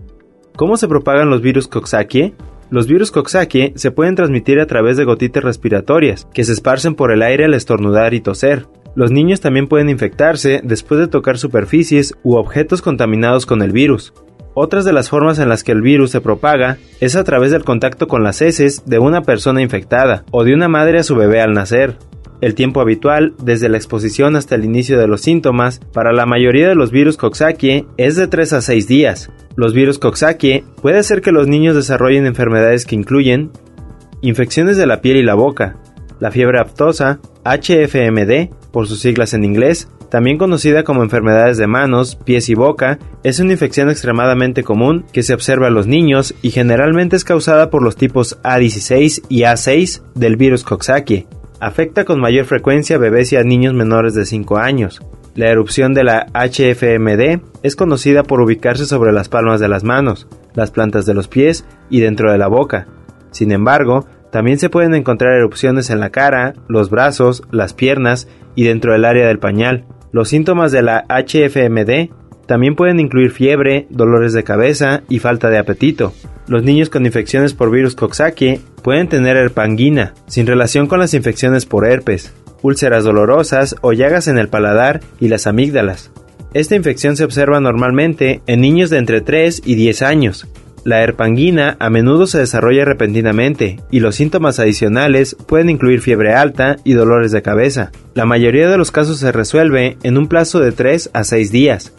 ¿Cómo 0.56 0.76
se 0.76 0.88
propagan 0.88 1.30
los 1.30 1.40
virus 1.40 1.68
Coxsackie? 1.68 2.34
Los 2.70 2.86
virus 2.86 3.10
Coxsackie 3.10 3.72
se 3.76 3.90
pueden 3.90 4.14
transmitir 4.14 4.60
a 4.60 4.66
través 4.66 4.96
de 4.96 5.04
gotitas 5.04 5.42
respiratorias, 5.42 6.28
que 6.32 6.44
se 6.44 6.52
esparcen 6.52 6.94
por 6.94 7.12
el 7.12 7.22
aire 7.22 7.46
al 7.46 7.54
estornudar 7.54 8.14
y 8.14 8.20
toser. 8.20 8.66
Los 8.94 9.10
niños 9.10 9.40
también 9.40 9.68
pueden 9.68 9.88
infectarse 9.88 10.60
después 10.62 11.00
de 11.00 11.08
tocar 11.08 11.38
superficies 11.38 12.14
u 12.22 12.36
objetos 12.36 12.82
contaminados 12.82 13.46
con 13.46 13.62
el 13.62 13.72
virus. 13.72 14.12
Otras 14.54 14.84
de 14.84 14.92
las 14.92 15.08
formas 15.08 15.38
en 15.38 15.48
las 15.48 15.62
que 15.62 15.72
el 15.72 15.80
virus 15.80 16.10
se 16.10 16.20
propaga 16.20 16.78
es 17.00 17.16
a 17.16 17.24
través 17.24 17.52
del 17.52 17.64
contacto 17.64 18.08
con 18.08 18.24
las 18.24 18.42
heces 18.42 18.84
de 18.84 18.98
una 18.98 19.22
persona 19.22 19.62
infectada 19.62 20.24
o 20.32 20.44
de 20.44 20.54
una 20.54 20.68
madre 20.68 20.98
a 20.98 21.04
su 21.04 21.14
bebé 21.14 21.40
al 21.40 21.52
nacer. 21.52 21.96
El 22.40 22.54
tiempo 22.54 22.80
habitual, 22.80 23.34
desde 23.42 23.68
la 23.68 23.76
exposición 23.76 24.34
hasta 24.34 24.54
el 24.54 24.64
inicio 24.64 24.98
de 24.98 25.06
los 25.06 25.20
síntomas, 25.20 25.80
para 25.92 26.12
la 26.12 26.24
mayoría 26.24 26.68
de 26.68 26.74
los 26.74 26.90
virus 26.90 27.18
Coxsackie 27.18 27.86
es 27.98 28.16
de 28.16 28.28
3 28.28 28.54
a 28.54 28.62
6 28.62 28.88
días. 28.88 29.30
Los 29.56 29.74
virus 29.74 29.98
Coxsackie 29.98 30.64
puede 30.80 30.98
hacer 30.98 31.20
que 31.20 31.32
los 31.32 31.48
niños 31.48 31.76
desarrollen 31.76 32.24
enfermedades 32.24 32.86
que 32.86 32.96
incluyen 32.96 33.50
infecciones 34.22 34.78
de 34.78 34.86
la 34.86 35.02
piel 35.02 35.18
y 35.18 35.22
la 35.22 35.34
boca, 35.34 35.76
la 36.18 36.30
fiebre 36.30 36.60
aptosa, 36.60 37.20
HFMD, 37.44 38.54
por 38.72 38.86
sus 38.86 39.00
siglas 39.00 39.34
en 39.34 39.44
inglés, 39.44 39.88
también 40.10 40.38
conocida 40.38 40.82
como 40.82 41.02
enfermedades 41.02 41.56
de 41.56 41.66
manos, 41.66 42.16
pies 42.16 42.48
y 42.48 42.54
boca, 42.54 42.98
es 43.22 43.38
una 43.38 43.52
infección 43.52 43.90
extremadamente 43.90 44.64
común 44.64 45.04
que 45.12 45.22
se 45.22 45.34
observa 45.34 45.68
en 45.68 45.74
los 45.74 45.86
niños 45.86 46.34
y 46.42 46.50
generalmente 46.50 47.16
es 47.16 47.24
causada 47.24 47.70
por 47.70 47.82
los 47.82 47.96
tipos 47.96 48.40
A16 48.42 49.24
y 49.28 49.42
A6 49.42 50.02
del 50.14 50.36
virus 50.36 50.64
Coxsackie. 50.64 51.26
Afecta 51.60 52.06
con 52.06 52.20
mayor 52.20 52.46
frecuencia 52.46 52.96
a 52.96 52.98
bebés 52.98 53.32
y 53.32 53.36
a 53.36 53.44
niños 53.44 53.74
menores 53.74 54.14
de 54.14 54.24
5 54.24 54.56
años. 54.56 55.02
La 55.34 55.50
erupción 55.50 55.92
de 55.92 56.04
la 56.04 56.26
HFMD 56.32 57.42
es 57.62 57.76
conocida 57.76 58.22
por 58.22 58.40
ubicarse 58.40 58.86
sobre 58.86 59.12
las 59.12 59.28
palmas 59.28 59.60
de 59.60 59.68
las 59.68 59.84
manos, 59.84 60.26
las 60.54 60.70
plantas 60.70 61.04
de 61.04 61.12
los 61.12 61.28
pies 61.28 61.66
y 61.90 62.00
dentro 62.00 62.32
de 62.32 62.38
la 62.38 62.48
boca. 62.48 62.86
Sin 63.30 63.52
embargo, 63.52 64.06
también 64.32 64.58
se 64.58 64.70
pueden 64.70 64.94
encontrar 64.94 65.34
erupciones 65.34 65.90
en 65.90 66.00
la 66.00 66.08
cara, 66.08 66.54
los 66.66 66.88
brazos, 66.88 67.42
las 67.50 67.74
piernas 67.74 68.26
y 68.54 68.64
dentro 68.64 68.92
del 68.92 69.04
área 69.04 69.28
del 69.28 69.38
pañal. 69.38 69.84
Los 70.12 70.30
síntomas 70.30 70.72
de 70.72 70.82
la 70.82 71.04
HFMD 71.08 72.10
también 72.50 72.74
pueden 72.74 72.98
incluir 72.98 73.30
fiebre, 73.30 73.86
dolores 73.90 74.32
de 74.32 74.42
cabeza 74.42 75.04
y 75.08 75.20
falta 75.20 75.50
de 75.50 75.58
apetito. 75.58 76.12
Los 76.48 76.64
niños 76.64 76.90
con 76.90 77.06
infecciones 77.06 77.54
por 77.54 77.70
virus 77.70 77.94
Coxsackie 77.94 78.60
pueden 78.82 79.08
tener 79.08 79.36
herpangina, 79.36 80.14
sin 80.26 80.48
relación 80.48 80.88
con 80.88 80.98
las 80.98 81.14
infecciones 81.14 81.64
por 81.64 81.86
herpes, 81.86 82.34
úlceras 82.60 83.04
dolorosas 83.04 83.76
o 83.82 83.92
llagas 83.92 84.26
en 84.26 84.36
el 84.36 84.48
paladar 84.48 84.98
y 85.20 85.28
las 85.28 85.46
amígdalas. 85.46 86.10
Esta 86.52 86.74
infección 86.74 87.16
se 87.16 87.22
observa 87.22 87.60
normalmente 87.60 88.42
en 88.48 88.62
niños 88.62 88.90
de 88.90 88.98
entre 88.98 89.20
3 89.20 89.62
y 89.64 89.76
10 89.76 90.02
años. 90.02 90.48
La 90.82 91.02
herpangina 91.02 91.76
a 91.78 91.90
menudo 91.90 92.26
se 92.26 92.38
desarrolla 92.38 92.84
repentinamente 92.86 93.78
y 93.90 94.00
los 94.00 94.16
síntomas 94.16 94.58
adicionales 94.58 95.36
pueden 95.46 95.68
incluir 95.68 96.00
fiebre 96.00 96.32
alta 96.32 96.78
y 96.84 96.94
dolores 96.94 97.32
de 97.32 97.42
cabeza. 97.42 97.92
La 98.14 98.24
mayoría 98.24 98.68
de 98.68 98.78
los 98.78 98.90
casos 98.90 99.18
se 99.18 99.30
resuelve 99.30 99.98
en 100.02 100.16
un 100.16 100.26
plazo 100.26 100.58
de 100.58 100.72
3 100.72 101.10
a 101.12 101.22
6 101.22 101.52
días, 101.52 101.92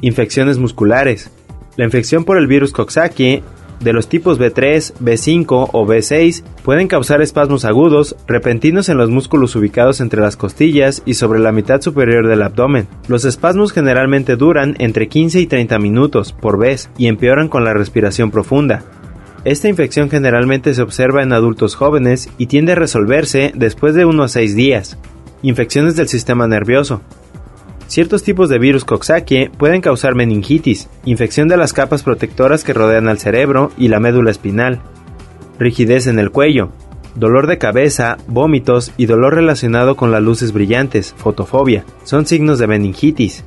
Infecciones 0.00 0.58
musculares. 0.58 1.30
La 1.76 1.84
infección 1.84 2.24
por 2.24 2.38
el 2.38 2.46
virus 2.46 2.72
Coxsackie 2.72 3.42
de 3.80 3.92
los 3.92 4.08
tipos 4.08 4.40
B3, 4.40 4.94
B5 5.00 5.70
o 5.72 5.86
B6 5.86 6.42
pueden 6.64 6.88
causar 6.88 7.20
espasmos 7.20 7.64
agudos, 7.64 8.16
repentinos 8.26 8.88
en 8.88 8.96
los 8.96 9.10
músculos 9.10 9.54
ubicados 9.56 10.00
entre 10.00 10.20
las 10.20 10.36
costillas 10.36 11.02
y 11.04 11.14
sobre 11.14 11.40
la 11.40 11.52
mitad 11.52 11.80
superior 11.80 12.26
del 12.26 12.42
abdomen. 12.42 12.88
Los 13.08 13.24
espasmos 13.24 13.72
generalmente 13.72 14.36
duran 14.36 14.76
entre 14.78 15.08
15 15.08 15.40
y 15.40 15.46
30 15.46 15.78
minutos 15.78 16.32
por 16.32 16.58
vez 16.58 16.90
y 16.96 17.06
empeoran 17.06 17.48
con 17.48 17.64
la 17.64 17.74
respiración 17.74 18.30
profunda. 18.30 18.82
Esta 19.44 19.68
infección 19.68 20.10
generalmente 20.10 20.74
se 20.74 20.82
observa 20.82 21.22
en 21.22 21.32
adultos 21.32 21.76
jóvenes 21.76 22.28
y 22.36 22.46
tiende 22.46 22.72
a 22.72 22.76
resolverse 22.76 23.52
después 23.54 23.94
de 23.94 24.04
1 24.04 24.22
a 24.22 24.28
6 24.28 24.56
días. 24.56 24.98
Infecciones 25.42 25.94
del 25.94 26.08
sistema 26.08 26.48
nervioso. 26.48 27.02
Ciertos 27.88 28.24
tipos 28.24 28.48
de 28.48 28.58
virus 28.58 28.84
Coxsackie 28.84 29.48
pueden 29.48 29.80
causar 29.80 30.14
meningitis, 30.14 30.88
infección 31.04 31.46
de 31.46 31.56
las 31.56 31.72
capas 31.72 32.02
protectoras 32.02 32.64
que 32.64 32.72
rodean 32.72 33.08
al 33.08 33.18
cerebro 33.18 33.70
y 33.78 33.88
la 33.88 34.00
médula 34.00 34.30
espinal, 34.30 34.80
rigidez 35.58 36.08
en 36.08 36.18
el 36.18 36.30
cuello, 36.30 36.70
dolor 37.14 37.46
de 37.46 37.58
cabeza, 37.58 38.18
vómitos 38.26 38.92
y 38.96 39.06
dolor 39.06 39.34
relacionado 39.34 39.96
con 39.96 40.10
las 40.10 40.22
luces 40.22 40.52
brillantes, 40.52 41.14
fotofobia, 41.16 41.84
son 42.04 42.26
signos 42.26 42.58
de 42.58 42.66
meningitis. 42.66 43.44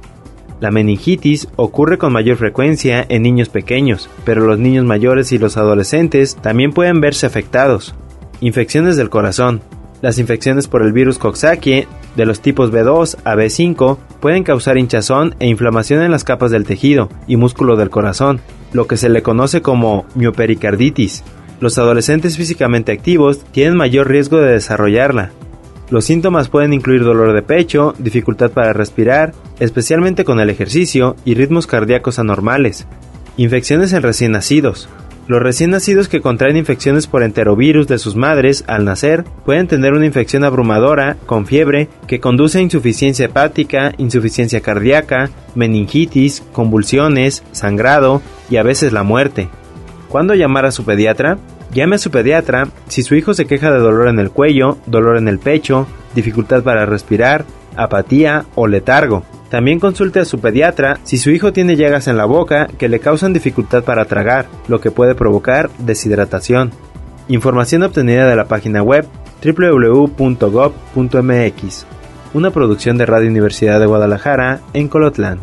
La 0.59 0.71
meningitis 0.71 1.47
ocurre 1.55 1.97
con 1.97 2.11
mayor 2.11 2.37
frecuencia 2.37 3.05
en 3.07 3.21
niños 3.21 3.49
pequeños, 3.49 4.09
pero 4.25 4.45
los 4.45 4.59
niños 4.59 4.85
mayores 4.85 5.31
y 5.31 5.37
los 5.37 5.55
adolescentes 5.55 6.35
también 6.35 6.73
pueden 6.73 6.99
verse 6.99 7.25
afectados. 7.25 7.95
Infecciones 8.41 8.97
del 8.97 9.09
corazón. 9.09 9.61
Las 10.01 10.17
infecciones 10.17 10.67
por 10.67 10.81
el 10.81 10.91
virus 10.91 11.17
Coxsackie 11.17 11.87
de 12.15 12.25
los 12.25 12.41
tipos 12.41 12.71
B2 12.71 13.17
a 13.23 13.35
B5 13.35 13.97
pueden 14.19 14.43
causar 14.43 14.77
hinchazón 14.77 15.35
e 15.39 15.47
inflamación 15.47 16.01
en 16.01 16.11
las 16.11 16.23
capas 16.23 16.51
del 16.51 16.65
tejido 16.65 17.09
y 17.27 17.37
músculo 17.37 17.75
del 17.75 17.89
corazón, 17.89 18.41
lo 18.73 18.87
que 18.87 18.97
se 18.97 19.09
le 19.09 19.21
conoce 19.21 19.61
como 19.61 20.05
miopericarditis. 20.15 21.23
Los 21.59 21.77
adolescentes 21.77 22.37
físicamente 22.37 22.91
activos 22.91 23.43
tienen 23.51 23.75
mayor 23.75 24.07
riesgo 24.07 24.37
de 24.37 24.53
desarrollarla. 24.53 25.31
Los 25.89 26.05
síntomas 26.05 26.49
pueden 26.49 26.73
incluir 26.73 27.03
dolor 27.03 27.33
de 27.33 27.41
pecho, 27.41 27.95
dificultad 27.97 28.51
para 28.51 28.73
respirar, 28.73 29.33
especialmente 29.59 30.23
con 30.23 30.39
el 30.39 30.49
ejercicio, 30.49 31.15
y 31.25 31.33
ritmos 31.33 31.67
cardíacos 31.67 32.19
anormales. 32.19 32.85
Infecciones 33.37 33.93
en 33.93 34.03
recién 34.03 34.31
nacidos. 34.33 34.87
Los 35.29 35.43
recién 35.43 35.69
nacidos 35.69 36.09
que 36.09 36.21
contraen 36.21 36.57
infecciones 36.57 37.05
por 37.05 37.21
enterovirus 37.21 37.87
de 37.87 37.99
sus 37.99 38.15
madres 38.15 38.63
al 38.65 38.83
nacer 38.83 39.25
pueden 39.45 39.67
tener 39.67 39.93
una 39.93 40.07
infección 40.07 40.43
abrumadora 40.43 41.17
con 41.27 41.45
fiebre 41.45 41.87
que 42.07 42.19
conduce 42.19 42.57
a 42.57 42.61
insuficiencia 42.61 43.27
hepática, 43.27 43.93
insuficiencia 43.99 44.61
cardíaca, 44.61 45.29
meningitis, 45.53 46.41
convulsiones, 46.51 47.43
sangrado 47.51 48.23
y 48.49 48.57
a 48.57 48.63
veces 48.63 48.91
la 48.91 49.03
muerte. 49.03 49.49
¿Cuándo 50.07 50.33
llamar 50.33 50.65
a 50.65 50.71
su 50.71 50.83
pediatra? 50.83 51.37
Llame 51.75 51.97
a 51.97 51.99
su 51.99 52.09
pediatra 52.09 52.67
si 52.87 53.03
su 53.03 53.13
hijo 53.13 53.35
se 53.35 53.45
queja 53.45 53.71
de 53.71 53.77
dolor 53.77 54.07
en 54.07 54.17
el 54.17 54.31
cuello, 54.31 54.79
dolor 54.87 55.15
en 55.15 55.27
el 55.27 55.37
pecho, 55.37 55.85
dificultad 56.15 56.63
para 56.63 56.87
respirar, 56.87 57.45
apatía 57.75 58.45
o 58.55 58.65
letargo. 58.65 59.23
También 59.49 59.79
consulte 59.79 60.19
a 60.19 60.25
su 60.25 60.39
pediatra 60.39 60.99
si 61.03 61.17
su 61.17 61.31
hijo 61.31 61.51
tiene 61.51 61.75
llagas 61.75 62.07
en 62.07 62.17
la 62.17 62.25
boca 62.25 62.67
que 62.77 62.87
le 62.87 62.99
causan 62.99 63.33
dificultad 63.33 63.83
para 63.83 64.05
tragar, 64.05 64.45
lo 64.67 64.79
que 64.79 64.91
puede 64.91 65.15
provocar 65.15 65.71
deshidratación. 65.79 66.71
Información 67.27 67.81
obtenida 67.83 68.27
de 68.27 68.35
la 68.35 68.45
página 68.45 68.83
web 68.83 69.07
www.gov.mx, 69.43 70.75
una 72.33 72.51
producción 72.51 72.97
de 72.97 73.05
Radio 73.05 73.29
Universidad 73.29 73.79
de 73.79 73.87
Guadalajara 73.87 74.61
en 74.73 74.87
Colotlán. 74.87 75.39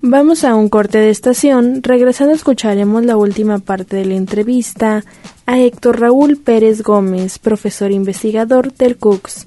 Vamos 0.00 0.42
a 0.44 0.54
un 0.54 0.68
corte 0.68 0.98
de 0.98 1.10
estación, 1.10 1.82
regresando 1.82 2.34
escucharemos 2.34 3.04
la 3.04 3.16
última 3.16 3.58
parte 3.60 3.96
de 3.96 4.04
la 4.04 4.14
entrevista 4.14 5.04
a 5.46 5.58
Héctor 5.58 6.00
Raúl 6.00 6.38
Pérez 6.38 6.82
Gómez, 6.82 7.38
profesor 7.38 7.92
investigador 7.92 8.72
del 8.72 8.96
CUCS. 8.96 9.46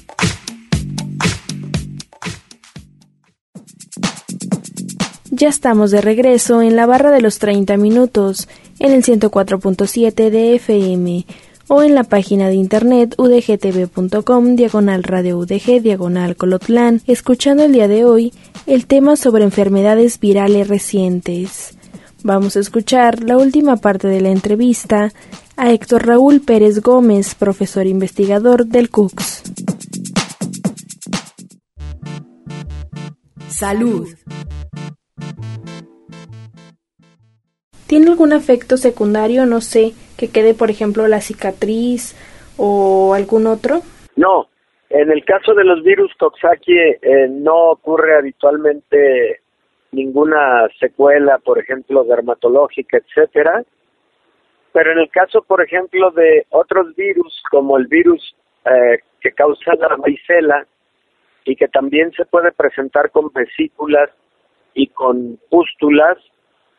Ya 5.41 5.49
estamos 5.49 5.89
de 5.89 6.01
regreso 6.01 6.61
en 6.61 6.75
la 6.75 6.85
barra 6.85 7.09
de 7.09 7.19
los 7.19 7.39
30 7.39 7.75
minutos, 7.77 8.47
en 8.77 8.91
el 8.91 9.03
104.7 9.03 10.29
de 10.29 10.53
FM 10.53 11.25
o 11.67 11.81
en 11.81 11.95
la 11.95 12.03
página 12.03 12.47
de 12.47 12.53
internet 12.53 13.15
udgtv.com 13.17 14.55
diagonal 14.55 15.01
radio 15.01 15.39
udg 15.39 15.81
diagonal 15.81 16.35
colotlán, 16.35 17.01
escuchando 17.07 17.63
el 17.63 17.71
día 17.71 17.87
de 17.87 18.05
hoy 18.05 18.33
el 18.67 18.85
tema 18.85 19.15
sobre 19.15 19.43
enfermedades 19.43 20.19
virales 20.19 20.67
recientes. 20.67 21.75
Vamos 22.21 22.55
a 22.55 22.59
escuchar 22.59 23.23
la 23.23 23.37
última 23.37 23.77
parte 23.77 24.07
de 24.09 24.21
la 24.21 24.29
entrevista 24.29 25.11
a 25.57 25.71
Héctor 25.71 26.05
Raúl 26.05 26.41
Pérez 26.41 26.81
Gómez, 26.81 27.33
profesor 27.33 27.87
investigador 27.87 28.67
del 28.67 28.91
CUCS. 28.91 29.41
Salud. 33.49 34.07
¿Tiene 37.91 38.09
algún 38.09 38.31
efecto 38.31 38.77
secundario? 38.77 39.45
No 39.45 39.59
sé, 39.59 39.91
que 40.17 40.31
quede, 40.31 40.53
por 40.53 40.69
ejemplo, 40.69 41.09
la 41.09 41.19
cicatriz 41.19 42.15
o 42.57 43.13
algún 43.13 43.47
otro. 43.47 43.81
No, 44.15 44.47
en 44.89 45.11
el 45.11 45.25
caso 45.25 45.53
de 45.53 45.65
los 45.65 45.83
virus 45.83 46.09
Coxsackie 46.17 46.99
eh, 47.01 47.27
no 47.29 47.71
ocurre 47.71 48.17
habitualmente 48.17 49.41
ninguna 49.91 50.69
secuela, 50.79 51.39
por 51.39 51.59
ejemplo, 51.59 52.05
dermatológica, 52.05 52.95
etcétera. 52.95 53.61
Pero 54.71 54.93
en 54.93 54.99
el 54.99 55.09
caso, 55.09 55.41
por 55.41 55.61
ejemplo, 55.61 56.11
de 56.11 56.45
otros 56.51 56.95
virus, 56.95 57.43
como 57.51 57.75
el 57.75 57.87
virus 57.87 58.37
eh, 58.63 58.99
que 59.19 59.33
causa 59.33 59.75
la 59.75 59.97
varicela 59.97 60.65
y 61.43 61.57
que 61.57 61.67
también 61.67 62.13
se 62.13 62.23
puede 62.23 62.53
presentar 62.53 63.11
con 63.11 63.33
vesículas 63.33 64.09
y 64.73 64.87
con 64.87 65.37
pústulas, 65.49 66.17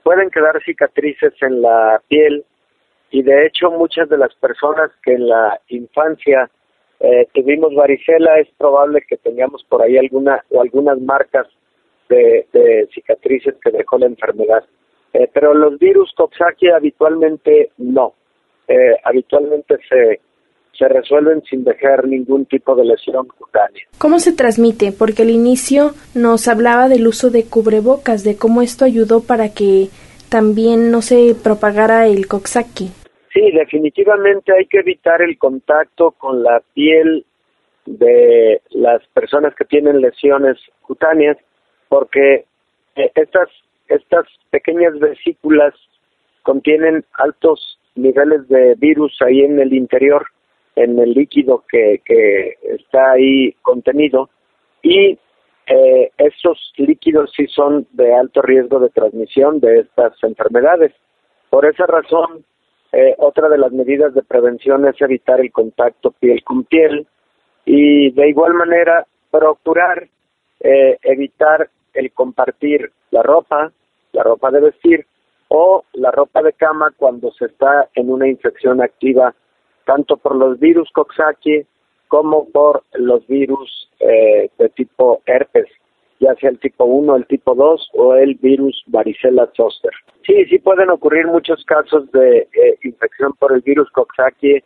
pueden 0.03 0.31
quedar 0.31 0.63
cicatrices 0.65 1.35
en 1.41 1.63
la 1.63 2.01
piel 2.09 2.45
y 3.11 3.23
de 3.23 3.47
hecho 3.47 3.71
muchas 3.71 4.09
de 4.09 4.19
las 4.19 4.35
personas 4.37 4.91
que 5.03 5.13
en 5.13 5.29
la 5.29 5.61
infancia 5.69 6.51
eh, 7.01 7.27
tuvimos 7.33 7.75
varicela 7.75 8.39
es 8.39 8.49
probable 8.57 9.03
que 9.09 9.17
tengamos 9.17 9.65
por 9.65 9.83
ahí 9.83 9.99
alguna 9.99 10.45
o 10.51 10.63
algunas 10.63 11.01
marcas 11.01 11.47
de, 12.09 12.89
cicatrices 12.95 13.55
que 13.63 13.71
dejó 13.71 13.99
la 13.99 14.07
enfermedad. 14.07 14.65
Eh, 15.15 15.29
pero 15.33 15.55
los 15.55 15.79
virus 15.79 16.13
Coxsackie 16.17 16.71
habitualmente 16.71 17.71
no. 17.79 18.15
Eh, 18.69 18.97
habitualmente 19.05 19.79
se 19.89 20.21
se 20.83 20.89
resuelven 20.89 21.43
sin 21.45 21.63
dejar 21.63 22.09
ningún 22.09 22.45
tipo 22.47 22.75
de 22.75 22.85
lesión 22.85 23.29
cutánea. 23.29 23.83
¿Cómo 23.99 24.19
se 24.19 24.33
transmite? 24.33 24.91
Porque 24.91 25.23
al 25.23 25.31
inicio 25.31 25.93
nos 26.15 26.49
hablaba 26.49 26.89
del 26.89 27.07
uso 27.07 27.31
de 27.31 27.45
cubrebocas, 27.45 28.25
de 28.25 28.37
cómo 28.37 28.63
esto 28.63 28.85
ayudó 28.85 29.23
para 29.23 29.51
que 29.51 29.89
también 30.29 30.91
no 30.91 31.01
se 31.01 31.37
propagara 31.41 32.09
el 32.09 32.27
Coxsackie. 32.27 32.91
Sí, 33.33 33.51
definitivamente 33.53 34.53
hay 34.53 34.67
que 34.67 34.81
evitar 34.81 35.23
el 35.23 35.39
contacto 35.39 36.11
con 36.13 36.43
la 36.43 36.61
piel 36.75 37.25
de 37.87 38.61
las 38.71 39.07
personas 39.15 39.55
que 39.55 39.65
tienen 39.65 40.01
lesiones 40.01 40.57
cutáneas 40.81 41.37
porque 41.89 42.45
eh, 42.97 43.11
estas 43.15 43.49
estas 43.89 44.25
pequeñas 44.51 44.99
vesículas 44.99 45.75
contienen 46.43 47.05
altos 47.15 47.79
niveles 47.95 48.49
de 48.49 48.75
virus 48.77 49.17
ahí 49.21 49.41
en 49.41 49.61
el 49.61 49.73
interior 49.75 50.27
en 50.77 50.99
el 50.99 51.13
líquido 51.13 51.65
que, 51.69 52.01
que 52.05 52.57
está 52.63 53.13
ahí 53.13 53.53
contenido 53.63 54.31
y 54.83 55.19
eh, 55.67 56.11
esos 56.19 56.73
líquidos 56.77 57.33
sí 57.37 57.47
son 57.47 57.87
de 57.93 58.15
alto 58.15 58.43
riesgo 58.43 58.81
de 58.81 58.91
transmisión 58.91 59.61
de 59.61 59.81
estas 59.81 60.13
enfermedades. 60.23 60.93
Por 61.51 61.67
esa 61.67 61.87
razón, 61.87 62.45
eh, 62.93 63.15
otra 63.19 63.49
de 63.49 63.59
las 63.59 63.73
medidas 63.73 64.13
de 64.15 64.23
prevención 64.23 64.87
es 64.87 65.01
evitar 65.01 65.41
el 65.41 65.53
contacto 65.53 66.11
piel 66.11 66.43
con 66.45 66.65
piel 66.65 67.07
y 67.65 68.11
de 68.11 68.29
igual 68.29 68.55
manera 68.55 69.07
procurar 69.31 70.09
eh, 70.61 70.99
evitar 71.03 71.71
el 71.95 72.13
compartir 72.13 72.91
la 73.11 73.23
ropa, 73.23 73.73
la 74.13 74.23
ropa 74.23 74.51
de 74.51 74.61
vestir 74.61 75.07
o 75.49 75.85
la 75.95 76.11
ropa 76.11 76.43
de 76.43 76.53
cama 76.55 76.93
cuando 76.97 77.31
se 77.33 77.47
está 77.47 77.89
en 77.95 78.11
una 78.11 78.29
infección 78.29 78.83
activa 78.83 79.35
tanto 79.85 80.17
por 80.17 80.37
los 80.37 80.59
virus 80.59 80.91
Coxsackie 80.93 81.67
como 82.09 82.49
por 82.51 82.83
los 82.93 83.27
virus 83.27 83.91
eh, 84.01 84.51
de 84.59 84.69
tipo 84.71 85.23
herpes, 85.27 85.67
ya 86.21 86.35
sea 86.37 86.51
el 86.51 86.59
tipo 86.59 86.85
1, 86.85 87.17
el 87.17 87.27
tipo 87.27 87.55
2 87.55 87.91
o 87.95 88.15
el 88.15 88.35
virus 88.35 88.83
varicela 88.87 89.51
zoster. 89.57 89.93
Sí, 90.27 90.45
sí 90.45 90.59
pueden 90.59 90.91
ocurrir 90.91 91.27
muchos 91.27 91.65
casos 91.65 92.11
de 92.13 92.49
eh, 92.53 92.79
infección 92.83 93.33
por 93.39 93.53
el 93.53 93.63
virus 93.63 93.91
Coxsackie 93.91 94.63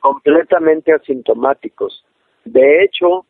completamente 0.00 0.92
asintomáticos. 0.92 2.04
De 2.44 2.84
hecho, 2.84 3.26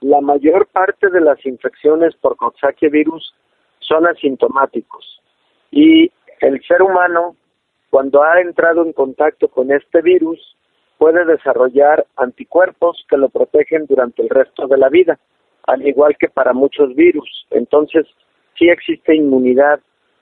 la 0.00 0.20
mayor 0.20 0.66
parte 0.68 1.10
de 1.10 1.20
las 1.20 1.44
infecciones 1.44 2.14
por 2.16 2.36
Coxsackie 2.36 2.88
virus 2.88 3.34
son 3.80 4.06
asintomáticos 4.06 5.20
y 5.70 6.10
el 6.40 6.62
ser 6.64 6.82
humano 6.82 7.36
cuando 7.90 8.22
ha 8.22 8.40
entrado 8.40 8.82
en 8.84 8.92
contacto 8.92 9.48
con 9.48 9.70
este 9.70 10.00
virus 10.00 10.56
puede 11.02 11.24
desarrollar 11.24 12.06
anticuerpos 12.16 13.04
que 13.10 13.16
lo 13.16 13.28
protegen 13.28 13.86
durante 13.86 14.22
el 14.22 14.28
resto 14.28 14.68
de 14.68 14.78
la 14.78 14.88
vida, 14.88 15.18
al 15.66 15.84
igual 15.84 16.16
que 16.16 16.28
para 16.28 16.52
muchos 16.52 16.94
virus. 16.94 17.28
Entonces, 17.50 18.06
sí 18.56 18.68
existe 18.68 19.16
inmunidad 19.16 19.80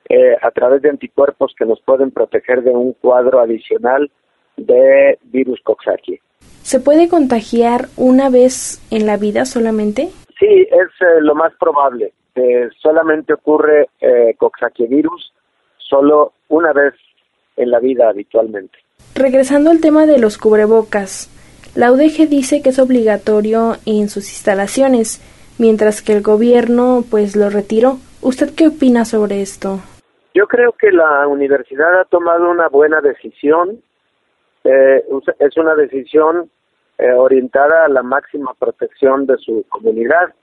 eh, 0.09 0.38
a 0.40 0.51
través 0.53 0.81
de 0.81 0.88
anticuerpos 0.88 1.55
que 1.59 1.66
nos 1.66 1.83
pueden 1.83 2.11
proteger 2.12 2.62
de 2.62 2.71
un 2.71 2.95
cuadro 2.95 3.40
adicional 3.40 4.11
de 4.57 5.19
virus 5.25 5.61
Coxsackie. 5.64 6.23
¿Se 6.62 6.81
puede 6.81 7.11
contagiar 7.11 7.88
una 7.99 8.31
vez 8.31 8.81
en 8.90 9.05
la 9.05 9.19
vida 9.19 9.45
solamente? 9.45 10.09
Sí, 10.38 10.66
es 10.71 10.88
eh, 11.03 11.21
lo 11.21 11.35
más 11.35 11.53
probable. 11.61 12.14
solamente 12.81 13.35
ocurre 13.35 13.90
eh, 14.01 14.35
Coxsackie 14.38 14.87
virus 14.87 15.35
solo 15.77 16.33
una 16.49 16.73
vez 16.73 16.95
en 17.59 17.71
la 17.71 17.81
vida 17.81 18.09
habitualmente. 18.09 18.79
Regresando 19.15 19.71
al 19.71 19.81
tema 19.81 20.07
de 20.07 20.19
los 20.19 20.39
cubrebocas, 20.39 21.29
la 21.75 21.93
UDG 21.93 22.29
dice 22.29 22.63
que 22.63 22.71
es 22.71 22.79
obligatorio 22.79 23.77
en 23.87 24.09
sus 24.09 24.29
instalaciones, 24.31 25.21
mientras 25.59 26.03
que 26.03 26.15
el 26.15 26.23
gobierno 26.23 27.05
pues 27.11 27.37
lo 27.37 27.51
retiró. 27.51 27.99
¿Usted 28.23 28.55
qué 28.57 28.69
opina 28.69 29.05
sobre 29.05 29.41
esto? 29.41 29.81
Yo 30.35 30.47
creo 30.47 30.73
que 30.73 30.91
la 30.91 31.27
universidad 31.27 32.01
ha 32.01 32.05
tomado 32.05 32.51
una 32.51 32.69
buena 32.69 33.01
decisión. 33.01 33.81
Eh, 34.65 35.05
es 35.39 35.57
una 35.57 35.75
decisión 35.75 36.51
eh, 36.99 37.13
orientada 37.13 37.87
a 37.87 37.89
la 37.89 38.03
máxima 38.03 38.53
protección 38.55 39.27
de 39.27 39.37
su 39.39 39.65
comunidad. 39.69 40.35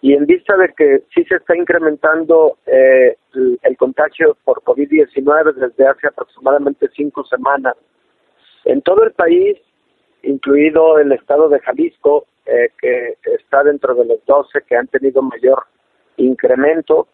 Y 0.00 0.14
en 0.14 0.26
vista 0.26 0.56
de 0.56 0.72
que 0.74 1.02
sí 1.14 1.24
se 1.24 1.36
está 1.36 1.56
incrementando 1.56 2.58
eh, 2.66 3.16
el, 3.62 3.76
contagio 3.76 4.36
por 4.44 4.62
COVID-19 4.62 5.54
desde 5.54 5.86
hace 5.86 6.06
aproximadamente 6.06 6.88
cinco 6.94 7.24
semanas, 7.24 7.74
en 8.64 8.80
todo 8.82 9.02
el 9.02 9.12
país, 9.12 9.58
incluido 10.22 10.98
el 10.98 11.12
estado 11.12 11.48
de 11.48 11.58
Jalisco, 11.60 12.26
eh, 12.46 12.70
que 12.80 13.16
está 13.34 13.64
dentro 13.64 13.94
de 13.94 14.04
los 14.04 14.24
12 14.24 14.62
que 14.68 14.76
han 14.76 14.86
tenido 14.86 15.20
mayor 15.22 15.64
incremento, 16.16 17.08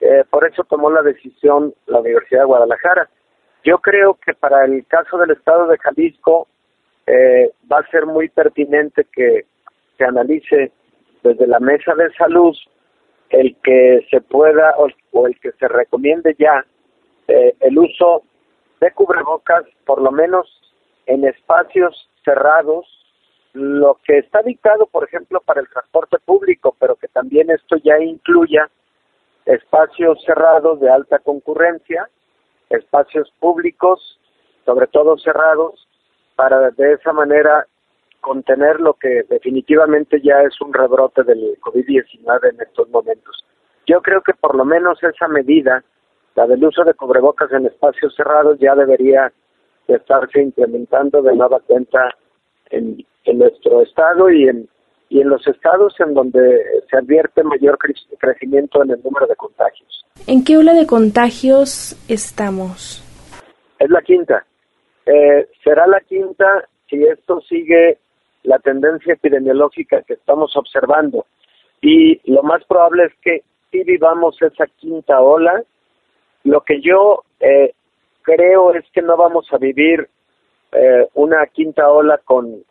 eh, 0.00 0.24
por 0.30 0.46
eso 0.46 0.64
tomó 0.64 0.90
la 0.90 1.02
decisión 1.02 1.74
la 1.86 2.00
Universidad 2.00 2.40
de 2.40 2.46
Guadalajara. 2.46 3.08
Yo 3.64 3.78
creo 3.78 4.14
que 4.14 4.32
para 4.32 4.64
el 4.64 4.86
caso 4.86 5.18
del 5.18 5.32
estado 5.32 5.66
de 5.66 5.76
Jalisco 5.78 6.48
eh, 7.06 7.50
va 7.70 7.78
a 7.80 7.90
ser 7.90 8.06
muy 8.06 8.30
pertinente 8.30 9.06
que 9.12 9.44
se 9.98 10.04
analice 10.04 10.72
desde 11.22 11.46
la 11.46 11.60
mesa 11.60 11.94
de 11.94 12.12
salud 12.14 12.56
el 13.30 13.56
que 13.62 14.06
se 14.10 14.20
pueda 14.20 14.74
o, 15.12 15.26
el 15.26 15.38
que 15.40 15.52
se 15.52 15.68
recomiende 15.68 16.34
ya 16.38 16.64
el 17.28 17.78
uso 17.78 18.22
de 18.80 18.90
cubrebocas 18.92 19.64
por 19.84 20.02
lo 20.02 20.10
menos 20.10 20.48
en 21.06 21.24
espacios 21.24 22.08
cerrados, 22.24 22.86
lo 23.52 23.98
que 24.04 24.18
está 24.18 24.42
dictado, 24.42 24.86
por 24.86 25.04
ejemplo, 25.04 25.40
para 25.40 25.60
el 25.60 25.68
transporte 25.68 26.18
público, 26.24 26.76
pero 26.78 26.96
que 26.96 27.08
también 27.08 27.50
esto 27.50 27.76
ya 27.82 27.98
incluya 27.98 28.70
espacios 29.44 30.22
cerrados 30.24 30.80
de 30.80 30.90
alta 30.90 31.18
concurrencia, 31.18 32.08
espacios 32.68 33.32
públicos, 33.40 34.20
sobre 34.64 34.86
todo 34.86 35.18
cerrados, 35.18 35.88
para 36.36 36.70
de 36.70 36.92
esa 36.92 37.12
manera 37.12 37.66
contener 38.20 38.80
lo 38.80 38.94
que 38.94 39.24
definitivamente 39.28 40.20
ya 40.22 40.42
es 40.42 40.60
un 40.60 40.72
rebrote 40.72 41.22
del 41.24 41.58
COVID-19 41.60 42.50
en 42.52 42.60
estos 42.60 42.88
momentos. 42.90 43.44
Yo 43.86 44.00
creo 44.02 44.20
que 44.22 44.34
por 44.34 44.54
lo 44.54 44.64
menos 44.64 45.02
esa 45.02 45.28
medida 45.28 45.82
la 46.36 46.46
del 46.46 46.64
uso 46.64 46.84
de 46.84 46.94
cubrebocas 46.94 47.50
en 47.52 47.66
espacios 47.66 48.14
cerrados 48.14 48.58
ya 48.60 48.74
debería 48.74 49.32
estarse 49.88 50.40
implementando 50.40 51.22
de 51.22 51.34
nueva 51.34 51.60
cuenta 51.60 52.14
en, 52.70 53.04
en 53.24 53.38
nuestro 53.38 53.82
estado 53.82 54.30
y 54.30 54.48
en 54.48 54.68
y 55.10 55.20
en 55.20 55.28
los 55.28 55.44
estados 55.46 55.92
en 55.98 56.14
donde 56.14 56.64
se 56.88 56.96
advierte 56.96 57.42
mayor 57.42 57.76
crecimiento 58.18 58.82
en 58.84 58.92
el 58.92 59.02
número 59.02 59.26
de 59.26 59.34
contagios. 59.34 60.06
¿En 60.26 60.44
qué 60.44 60.56
ola 60.56 60.72
de 60.72 60.86
contagios 60.86 61.96
estamos? 62.08 63.04
Es 63.80 63.90
la 63.90 64.02
quinta. 64.02 64.46
Eh, 65.04 65.48
será 65.64 65.88
la 65.88 66.00
quinta 66.02 66.64
si 66.88 67.02
esto 67.02 67.40
sigue 67.40 67.98
la 68.42 68.58
tendencia 68.58 69.14
epidemiológica 69.14 70.02
que 70.02 70.14
estamos 70.14 70.56
observando. 70.56 71.26
Y 71.80 72.20
lo 72.30 72.42
más 72.42 72.64
probable 72.64 73.04
es 73.04 73.12
que 73.22 73.42
si 73.70 73.84
vivamos 73.84 74.40
esa 74.42 74.66
quinta 74.66 75.20
ola. 75.20 75.62
Lo 76.44 76.62
que 76.62 76.80
yo 76.80 77.24
eh, 77.40 77.74
creo 78.22 78.74
es 78.74 78.84
que 78.92 79.02
no 79.02 79.16
vamos 79.16 79.46
a 79.52 79.58
vivir 79.58 80.08
eh, 80.72 81.08
una 81.14 81.46
quinta 81.46 81.90
ola 81.90 82.18
con, 82.18 82.64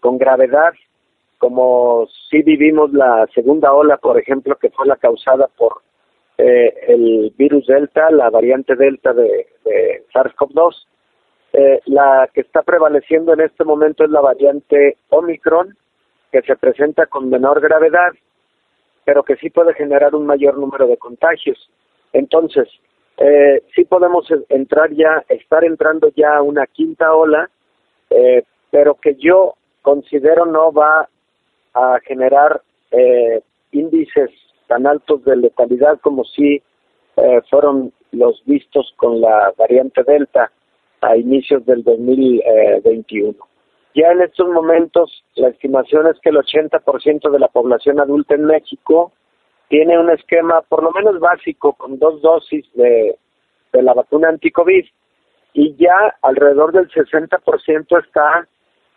con 0.00 0.18
gravedad 0.18 0.72
como 1.38 2.06
si 2.28 2.42
vivimos 2.42 2.92
la 2.92 3.26
segunda 3.34 3.72
ola, 3.72 3.96
por 3.96 4.18
ejemplo, 4.18 4.56
que 4.56 4.68
fue 4.68 4.86
la 4.86 4.96
causada 4.96 5.48
por 5.56 5.80
eh, 6.36 6.74
el 6.88 7.32
virus 7.36 7.66
Delta, 7.66 8.10
la 8.10 8.28
variante 8.28 8.76
Delta 8.76 9.14
de, 9.14 9.46
SARS-CoV-2. 10.12 10.86
Eh, 11.52 11.80
la 11.86 12.28
que 12.32 12.42
está 12.42 12.62
prevaleciendo 12.62 13.32
en 13.32 13.40
este 13.40 13.64
momento 13.64 14.04
es 14.04 14.10
la 14.10 14.20
variante 14.20 14.96
Omicron, 15.08 15.76
que 16.30 16.42
se 16.42 16.56
presenta 16.56 17.06
con 17.06 17.28
menor 17.28 17.60
gravedad, 17.60 18.12
pero 19.04 19.24
que 19.24 19.36
sí 19.36 19.50
puede 19.50 19.74
generar 19.74 20.14
un 20.14 20.26
mayor 20.26 20.56
número 20.56 20.86
de 20.86 20.96
contagios. 20.96 21.70
Entonces, 22.12 22.68
eh, 23.16 23.62
sí 23.74 23.84
podemos 23.84 24.26
entrar 24.48 24.92
ya, 24.92 25.24
estar 25.28 25.64
entrando 25.64 26.10
ya 26.14 26.36
a 26.36 26.42
una 26.42 26.66
quinta 26.66 27.12
ola, 27.14 27.50
eh, 28.10 28.44
pero 28.70 28.94
que 28.94 29.16
yo 29.16 29.54
considero 29.82 30.46
no 30.46 30.72
va 30.72 31.08
a 31.74 31.98
generar 32.04 32.62
eh, 32.90 33.42
índices 33.72 34.30
tan 34.66 34.86
altos 34.86 35.24
de 35.24 35.36
letalidad 35.36 35.98
como 36.00 36.24
si 36.24 36.62
eh, 37.16 37.40
fueron 37.50 37.92
los 38.12 38.42
vistos 38.44 38.92
con 38.96 39.20
la 39.20 39.52
variante 39.56 40.02
Delta 40.04 40.50
a 41.00 41.16
inicios 41.16 41.64
del 41.66 41.82
2021. 41.82 43.34
Ya 43.94 44.12
en 44.12 44.22
estos 44.22 44.48
momentos, 44.48 45.24
la 45.34 45.48
estimación 45.48 46.06
es 46.06 46.18
que 46.20 46.30
el 46.30 46.36
80% 46.36 47.30
de 47.30 47.38
la 47.38 47.48
población 47.48 48.00
adulta 48.00 48.34
en 48.34 48.44
México 48.44 49.12
tiene 49.68 49.98
un 49.98 50.10
esquema 50.10 50.62
por 50.62 50.82
lo 50.82 50.90
menos 50.92 51.18
básico 51.18 51.72
con 51.74 51.98
dos 51.98 52.20
dosis 52.22 52.66
de, 52.74 53.16
de 53.72 53.82
la 53.82 53.94
vacuna 53.94 54.28
anticovid 54.28 54.84
y 55.52 55.74
ya 55.76 56.16
alrededor 56.22 56.72
del 56.72 56.88
60% 56.88 58.04
está 58.04 58.46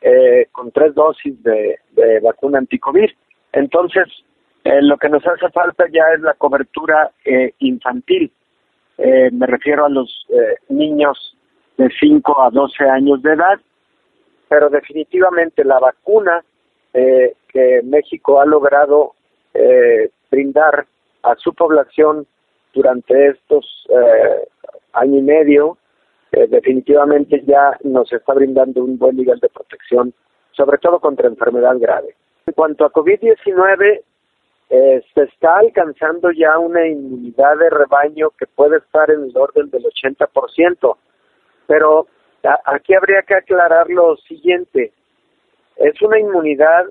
eh, 0.02 0.48
con 0.52 0.72
tres 0.72 0.94
dosis 0.94 1.42
de, 1.44 1.80
vacuna 2.22 2.60
anticovid. 2.60 3.10
Entonces, 3.52 4.08
eh, 4.64 4.82
lo 4.82 4.98
que 4.98 5.10
nos 5.10 5.26
hace 5.26 5.50
falta 5.50 5.86
ya 5.92 6.04
es 6.14 6.22
la 6.22 6.34
cobertura 6.34 7.12
eh, 7.26 7.54
infantil. 7.60 8.32
me 8.98 9.48
refiero 9.48 9.86
a 9.86 9.90
los 9.90 10.28
niños 10.70 11.36
de 11.78 11.90
5 12.00 12.42
a 12.42 12.50
12 12.50 12.84
años 12.84 13.22
de 13.22 13.34
edad, 13.34 13.60
pero 14.48 14.70
definitivamente 14.70 15.64
la 15.64 15.80
vacuna 15.80 16.44
que 16.94 17.82
México 17.84 18.40
ha 18.40 18.46
logrado 18.46 19.14
brindar 20.30 20.86
a 21.24 21.36
su 21.36 21.54
población 21.54 22.28
durante 22.72 23.30
estos 23.30 23.88
año 24.94 25.18
y 25.18 25.22
medio 25.24 25.78
eh, 26.34 26.48
definitivamente 26.48 27.44
ya 27.46 27.78
nos 27.84 28.12
está 28.12 28.34
brindando 28.34 28.84
un 28.84 28.98
buen 28.98 29.16
nivel 29.16 29.40
de 29.40 29.50
protección, 29.50 30.16
sobre 30.52 30.80
todo 30.80 31.00
contra 31.00 31.28
enfermedad 31.28 31.78
grave. 31.78 32.16
En 32.48 32.54
cuanto 32.54 32.86
a 32.86 32.92
COVID-19, 32.92 34.02
eh, 34.72 35.04
se 35.14 35.22
está 35.22 35.58
alcanzando 35.60 36.32
ya 36.32 36.58
una 36.58 36.88
inmunidad 36.88 37.58
de 37.60 37.70
rebaño 37.70 38.32
que 38.32 38.48
puede 38.48 38.78
estar 38.78 39.12
en 39.12 39.26
el 39.26 39.38
orden 39.38 39.70
del 39.70 39.84
80%, 39.84 40.98
pero 41.74 42.06
aquí 42.66 42.94
habría 42.94 43.24
que 43.24 43.34
aclarar 43.34 43.90
lo 43.90 44.16
siguiente, 44.18 44.92
es 45.78 46.00
una 46.04 46.20
inmunidad 46.20 46.86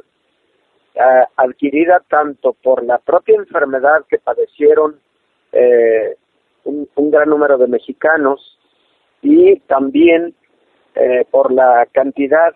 ah, 0.99 1.29
adquirida 1.37 2.03
tanto 2.09 2.55
por 2.65 2.83
la 2.83 2.99
propia 2.99 3.37
enfermedad 3.37 4.05
que 4.09 4.19
padecieron 4.19 4.99
eh, 5.53 6.17
un 6.65 7.11
gran 7.13 7.29
número 7.29 7.59
de 7.59 7.69
mexicanos, 7.69 8.59
y 9.21 9.61
también 9.61 10.35
eh, 10.97 11.25
por 11.31 11.53
la 11.53 11.87
cantidad 11.93 12.53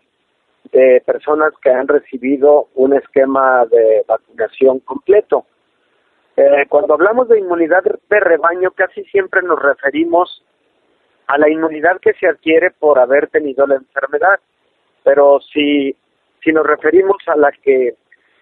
de 0.72 1.00
personas 1.06 1.52
que 1.62 1.70
han 1.70 1.86
recibido 1.86 2.70
un 2.74 2.92
esquema 2.92 3.66
de 3.66 4.04
vacunación 4.08 4.80
completo. 4.80 5.46
Eh, 6.36 6.66
cuando 6.68 6.94
hablamos 6.94 7.28
de 7.28 7.38
inmunidad 7.38 7.84
de 7.84 8.20
rebaño, 8.20 8.72
casi 8.72 9.04
siempre 9.04 9.42
nos 9.42 9.62
referimos 9.62 10.42
a 11.26 11.38
la 11.38 11.50
inmunidad 11.50 12.00
que 12.00 12.12
se 12.14 12.28
adquiere 12.28 12.70
por 12.70 12.98
haber 12.98 13.28
tenido 13.28 13.66
la 13.66 13.76
enfermedad, 13.76 14.38
pero 15.04 15.40
si, 15.40 15.94
si 16.42 16.52
nos 16.52 16.66
referimos 16.66 17.16
a 17.26 17.36
la 17.36 17.50
que 17.50 17.94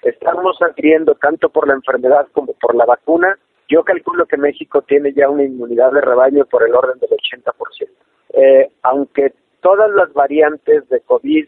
estamos 0.02 0.60
adquiriendo 0.60 1.14
tanto 1.14 1.48
por 1.48 1.66
la 1.66 1.74
enfermedad 1.74 2.28
como 2.32 2.52
por 2.54 2.74
la 2.74 2.84
vacuna, 2.84 3.38
yo 3.68 3.82
calculo 3.84 4.26
que 4.26 4.36
México 4.36 4.82
tiene 4.82 5.12
ya 5.14 5.30
una 5.30 5.44
inmunidad 5.44 5.92
de 5.92 6.02
rebaño 6.02 6.44
por 6.44 6.62
el 6.66 6.74
orden 6.74 6.98
del 6.98 7.10
80% 7.10 7.88
eh, 8.34 8.70
aunque 8.82 9.32
todas 9.60 9.90
las 9.92 10.12
variantes 10.12 10.88
de 10.88 11.00
COVID 11.00 11.46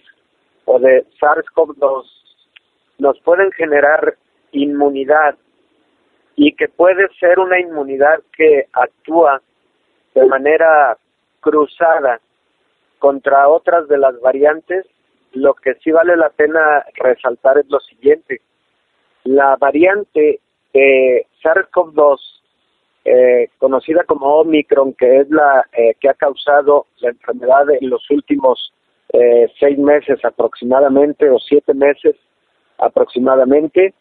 o 0.66 0.78
de 0.78 1.04
SARS-CoV-2 1.20 2.04
nos 2.98 3.20
pueden 3.20 3.50
generar 3.52 4.16
inmunidad 4.52 5.36
y 6.36 6.52
que 6.52 6.68
puede 6.68 7.08
ser 7.18 7.38
una 7.38 7.58
inmunidad 7.58 8.20
que 8.36 8.68
actúa 8.72 9.42
de 10.14 10.26
manera 10.26 10.96
cruzada 11.46 12.20
contra 12.98 13.48
otras 13.48 13.86
de 13.86 13.98
las 13.98 14.20
variantes, 14.20 14.84
lo 15.32 15.54
que 15.54 15.74
sí 15.76 15.92
vale 15.92 16.16
la 16.16 16.30
pena 16.30 16.84
resaltar 16.94 17.58
es 17.58 17.68
lo 17.68 17.78
siguiente. 17.78 18.40
La 19.22 19.54
variante 19.56 20.40
de 20.72 21.26
SARS-CoV-2 21.42 22.18
eh, 23.04 23.50
conocida 23.58 24.02
como 24.02 24.40
Omicron, 24.40 24.92
que 24.94 25.20
es 25.20 25.30
la 25.30 25.64
eh, 25.72 25.94
que 26.00 26.08
ha 26.08 26.14
causado 26.14 26.86
la 26.98 27.10
enfermedad 27.10 27.70
en 27.70 27.90
los 27.90 28.10
últimos 28.10 28.72
eh, 29.12 29.46
seis 29.60 29.78
meses 29.78 30.18
aproximadamente 30.24 31.30
o 31.30 31.38
siete 31.38 31.74
meses 31.74 32.16
aproximadamente, 32.78 33.94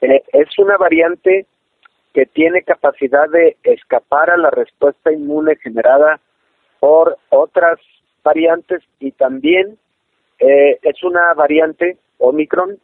es 0.00 0.58
una 0.58 0.76
variante 0.76 1.46
que 2.14 2.24
tiene 2.26 2.62
capacidad 2.62 3.28
de 3.28 3.56
escapar 3.64 4.30
a 4.30 4.36
la 4.36 4.50
respuesta 4.50 5.12
inmune 5.12 5.56
generada 5.56 6.20
por 6.80 7.18
otras 7.30 7.78
variantes 8.22 8.82
y 9.00 9.12
también 9.12 9.78
es 10.38 11.02
una 11.02 11.34
variante 11.34 11.98
Omicron 12.18 12.78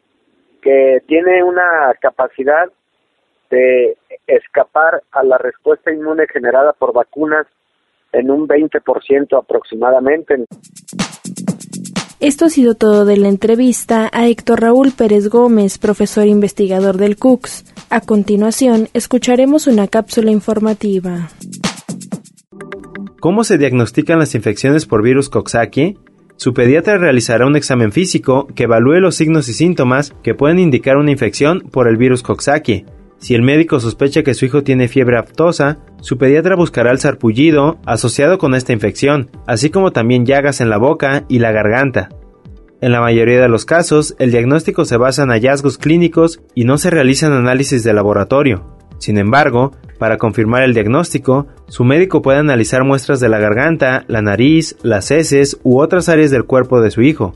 que 0.60 1.02
tiene 1.06 1.44
una 1.44 1.94
capacidad 2.00 2.70
de 3.50 3.96
escapar 4.26 5.02
a 5.12 5.22
la 5.22 5.38
respuesta 5.38 5.92
inmune 5.92 6.26
generada 6.32 6.72
por 6.72 6.92
vacunas 6.92 7.46
en 8.12 8.30
un 8.30 8.48
20% 8.48 9.38
aproximadamente. 9.38 10.46
Esto 12.20 12.46
ha 12.46 12.48
sido 12.48 12.74
todo 12.74 13.04
de 13.04 13.18
la 13.18 13.28
entrevista 13.28 14.08
a 14.12 14.26
Héctor 14.26 14.62
Raúl 14.62 14.92
Pérez 14.96 15.28
Gómez, 15.28 15.78
profesor 15.78 16.26
investigador 16.26 16.96
del 16.96 17.16
CUCS. 17.18 17.74
A 17.90 18.00
continuación, 18.00 18.88
escucharemos 18.94 19.66
una 19.66 19.88
cápsula 19.88 20.30
informativa. 20.30 21.28
¿Cómo 23.24 23.42
se 23.42 23.56
diagnostican 23.56 24.18
las 24.18 24.34
infecciones 24.34 24.84
por 24.84 25.02
virus 25.02 25.30
Coxsackie? 25.30 25.96
Su 26.36 26.52
pediatra 26.52 26.98
realizará 26.98 27.46
un 27.46 27.56
examen 27.56 27.90
físico 27.90 28.46
que 28.54 28.64
evalúe 28.64 29.00
los 29.00 29.14
signos 29.14 29.48
y 29.48 29.54
síntomas 29.54 30.14
que 30.22 30.34
pueden 30.34 30.58
indicar 30.58 30.98
una 30.98 31.10
infección 31.10 31.60
por 31.72 31.88
el 31.88 31.96
virus 31.96 32.22
Coxsackie. 32.22 32.84
Si 33.16 33.34
el 33.34 33.40
médico 33.40 33.80
sospecha 33.80 34.22
que 34.22 34.34
su 34.34 34.44
hijo 34.44 34.62
tiene 34.62 34.88
fiebre 34.88 35.16
aftosa, 35.16 35.78
su 36.02 36.18
pediatra 36.18 36.54
buscará 36.54 36.90
el 36.90 36.98
sarpullido 36.98 37.78
asociado 37.86 38.36
con 38.36 38.54
esta 38.54 38.74
infección, 38.74 39.30
así 39.46 39.70
como 39.70 39.90
también 39.90 40.26
llagas 40.26 40.60
en 40.60 40.68
la 40.68 40.76
boca 40.76 41.24
y 41.26 41.38
la 41.38 41.50
garganta. 41.50 42.10
En 42.82 42.92
la 42.92 43.00
mayoría 43.00 43.40
de 43.40 43.48
los 43.48 43.64
casos, 43.64 44.16
el 44.18 44.32
diagnóstico 44.32 44.84
se 44.84 44.98
basa 44.98 45.22
en 45.22 45.30
hallazgos 45.30 45.78
clínicos 45.78 46.42
y 46.54 46.64
no 46.64 46.76
se 46.76 46.90
realizan 46.90 47.32
análisis 47.32 47.84
de 47.84 47.94
laboratorio. 47.94 48.76
Sin 48.98 49.16
embargo, 49.16 49.72
para 49.98 50.18
confirmar 50.18 50.62
el 50.62 50.74
diagnóstico, 50.74 51.46
su 51.68 51.84
médico 51.84 52.22
puede 52.22 52.38
analizar 52.38 52.84
muestras 52.84 53.20
de 53.20 53.28
la 53.28 53.38
garganta, 53.38 54.04
la 54.08 54.22
nariz, 54.22 54.76
las 54.82 55.10
heces 55.10 55.58
u 55.62 55.80
otras 55.80 56.08
áreas 56.08 56.30
del 56.30 56.44
cuerpo 56.44 56.80
de 56.80 56.90
su 56.90 57.02
hijo. 57.02 57.34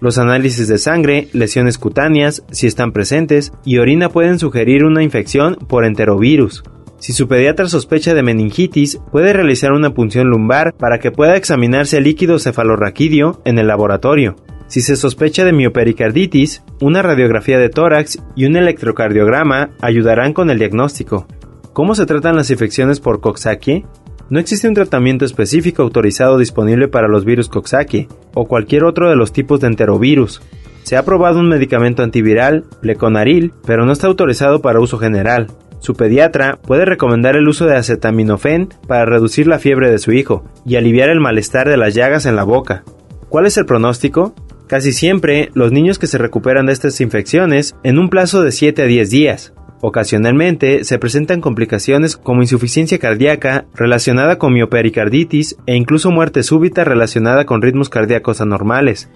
Los 0.00 0.18
análisis 0.18 0.68
de 0.68 0.78
sangre, 0.78 1.28
lesiones 1.32 1.78
cutáneas, 1.78 2.44
si 2.50 2.66
están 2.66 2.92
presentes, 2.92 3.52
y 3.64 3.78
orina 3.78 4.10
pueden 4.10 4.38
sugerir 4.38 4.84
una 4.84 5.02
infección 5.02 5.56
por 5.56 5.84
enterovirus. 5.84 6.62
Si 6.98 7.12
su 7.12 7.28
pediatra 7.28 7.68
sospecha 7.68 8.14
de 8.14 8.22
meningitis, 8.22 9.00
puede 9.10 9.32
realizar 9.32 9.72
una 9.72 9.94
punción 9.94 10.28
lumbar 10.28 10.74
para 10.74 10.98
que 10.98 11.10
pueda 11.10 11.36
examinarse 11.36 11.98
el 11.98 12.04
líquido 12.04 12.38
cefalorraquídeo 12.38 13.40
en 13.44 13.58
el 13.58 13.68
laboratorio. 13.68 14.36
Si 14.66 14.80
se 14.80 14.96
sospecha 14.96 15.44
de 15.44 15.52
miopericarditis, 15.52 16.62
una 16.80 17.02
radiografía 17.02 17.58
de 17.58 17.68
tórax 17.68 18.18
y 18.34 18.46
un 18.46 18.56
electrocardiograma 18.56 19.70
ayudarán 19.80 20.32
con 20.32 20.50
el 20.50 20.58
diagnóstico. 20.58 21.26
¿Cómo 21.76 21.94
se 21.94 22.06
tratan 22.06 22.36
las 22.36 22.50
infecciones 22.50 23.00
por 23.00 23.20
Coxsackie? 23.20 23.84
No 24.30 24.40
existe 24.40 24.66
un 24.66 24.72
tratamiento 24.72 25.26
específico 25.26 25.82
autorizado 25.82 26.38
disponible 26.38 26.88
para 26.88 27.06
los 27.06 27.26
virus 27.26 27.50
Coxsackie 27.50 28.08
o 28.32 28.46
cualquier 28.48 28.84
otro 28.84 29.10
de 29.10 29.14
los 29.14 29.30
tipos 29.30 29.60
de 29.60 29.66
enterovirus. 29.66 30.40
Se 30.84 30.96
ha 30.96 31.04
probado 31.04 31.38
un 31.38 31.50
medicamento 31.50 32.02
antiviral, 32.02 32.64
Leconaril, 32.80 33.52
pero 33.66 33.84
no 33.84 33.92
está 33.92 34.06
autorizado 34.06 34.62
para 34.62 34.80
uso 34.80 34.96
general. 34.96 35.48
Su 35.78 35.92
pediatra 35.92 36.58
puede 36.62 36.86
recomendar 36.86 37.36
el 37.36 37.46
uso 37.46 37.66
de 37.66 37.76
acetaminofén 37.76 38.70
para 38.88 39.04
reducir 39.04 39.46
la 39.46 39.58
fiebre 39.58 39.90
de 39.90 39.98
su 39.98 40.12
hijo 40.12 40.46
y 40.64 40.76
aliviar 40.76 41.10
el 41.10 41.20
malestar 41.20 41.68
de 41.68 41.76
las 41.76 41.92
llagas 41.92 42.24
en 42.24 42.36
la 42.36 42.44
boca. 42.44 42.84
¿Cuál 43.28 43.44
es 43.44 43.58
el 43.58 43.66
pronóstico? 43.66 44.34
Casi 44.66 44.94
siempre, 44.94 45.50
los 45.52 45.72
niños 45.72 45.98
que 45.98 46.06
se 46.06 46.16
recuperan 46.16 46.64
de 46.64 46.72
estas 46.72 47.02
infecciones 47.02 47.76
en 47.82 47.98
un 47.98 48.08
plazo 48.08 48.40
de 48.40 48.50
7 48.50 48.80
a 48.80 48.86
10 48.86 49.10
días. 49.10 49.52
Ocasionalmente 49.80 50.84
se 50.84 50.98
presentan 50.98 51.40
complicaciones 51.40 52.16
como 52.16 52.42
insuficiencia 52.42 52.98
cardíaca 52.98 53.66
relacionada 53.74 54.38
con 54.38 54.54
miopericarditis 54.54 55.56
e 55.66 55.76
incluso 55.76 56.10
muerte 56.10 56.42
súbita 56.42 56.84
relacionada 56.84 57.44
con 57.44 57.60
ritmos 57.60 57.88
cardíacos 57.88 58.40
anormales. 58.40 59.10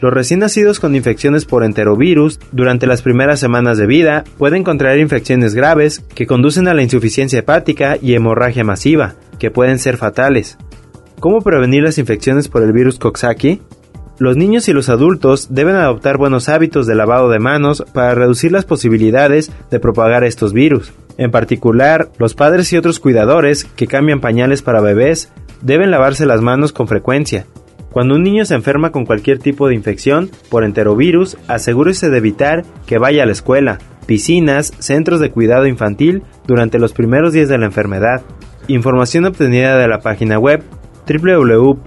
Los 0.00 0.12
recién 0.12 0.40
nacidos 0.40 0.80
con 0.80 0.94
infecciones 0.94 1.46
por 1.46 1.64
enterovirus 1.64 2.38
durante 2.52 2.86
las 2.86 3.02
primeras 3.02 3.40
semanas 3.40 3.78
de 3.78 3.86
vida 3.86 4.24
pueden 4.38 4.62
contraer 4.62 4.98
infecciones 4.98 5.54
graves 5.54 6.00
que 6.14 6.26
conducen 6.26 6.68
a 6.68 6.74
la 6.74 6.82
insuficiencia 6.82 7.38
hepática 7.38 7.96
y 8.00 8.14
hemorragia 8.14 8.64
masiva, 8.64 9.14
que 9.38 9.50
pueden 9.50 9.78
ser 9.78 9.96
fatales. 9.96 10.58
¿Cómo 11.20 11.40
prevenir 11.40 11.82
las 11.82 11.98
infecciones 11.98 12.48
por 12.48 12.62
el 12.62 12.72
virus 12.72 12.98
Coxsackie? 12.98 13.62
Los 14.18 14.36
niños 14.36 14.68
y 14.68 14.72
los 14.72 14.88
adultos 14.90 15.48
deben 15.50 15.74
adoptar 15.74 16.18
buenos 16.18 16.48
hábitos 16.48 16.86
de 16.86 16.94
lavado 16.94 17.30
de 17.30 17.40
manos 17.40 17.84
para 17.92 18.14
reducir 18.14 18.52
las 18.52 18.64
posibilidades 18.64 19.50
de 19.72 19.80
propagar 19.80 20.22
estos 20.22 20.52
virus. 20.52 20.92
En 21.18 21.32
particular, 21.32 22.10
los 22.18 22.34
padres 22.34 22.72
y 22.72 22.76
otros 22.76 23.00
cuidadores 23.00 23.64
que 23.64 23.88
cambian 23.88 24.20
pañales 24.20 24.62
para 24.62 24.80
bebés 24.80 25.32
deben 25.62 25.90
lavarse 25.90 26.26
las 26.26 26.42
manos 26.42 26.72
con 26.72 26.86
frecuencia. 26.86 27.46
Cuando 27.90 28.14
un 28.14 28.22
niño 28.22 28.44
se 28.44 28.54
enferma 28.54 28.92
con 28.92 29.04
cualquier 29.04 29.40
tipo 29.40 29.66
de 29.66 29.74
infección 29.74 30.30
por 30.48 30.62
enterovirus, 30.62 31.36
asegúrese 31.48 32.08
de 32.08 32.18
evitar 32.18 32.62
que 32.86 32.98
vaya 32.98 33.24
a 33.24 33.26
la 33.26 33.32
escuela, 33.32 33.78
piscinas, 34.06 34.72
centros 34.78 35.18
de 35.18 35.32
cuidado 35.32 35.66
infantil 35.66 36.22
durante 36.46 36.78
los 36.78 36.92
primeros 36.92 37.32
días 37.32 37.48
de 37.48 37.58
la 37.58 37.66
enfermedad. 37.66 38.22
Información 38.68 39.24
obtenida 39.24 39.76
de 39.76 39.88
la 39.88 39.98
página 39.98 40.38
web 40.38 40.62
www.gov.mx 41.08 41.84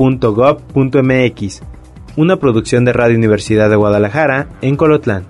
una 2.17 2.37
producción 2.37 2.83
de 2.83 2.91
Radio 2.91 3.15
Universidad 3.15 3.69
de 3.69 3.77
Guadalajara 3.77 4.49
en 4.61 4.75
Colotlán. 4.75 5.25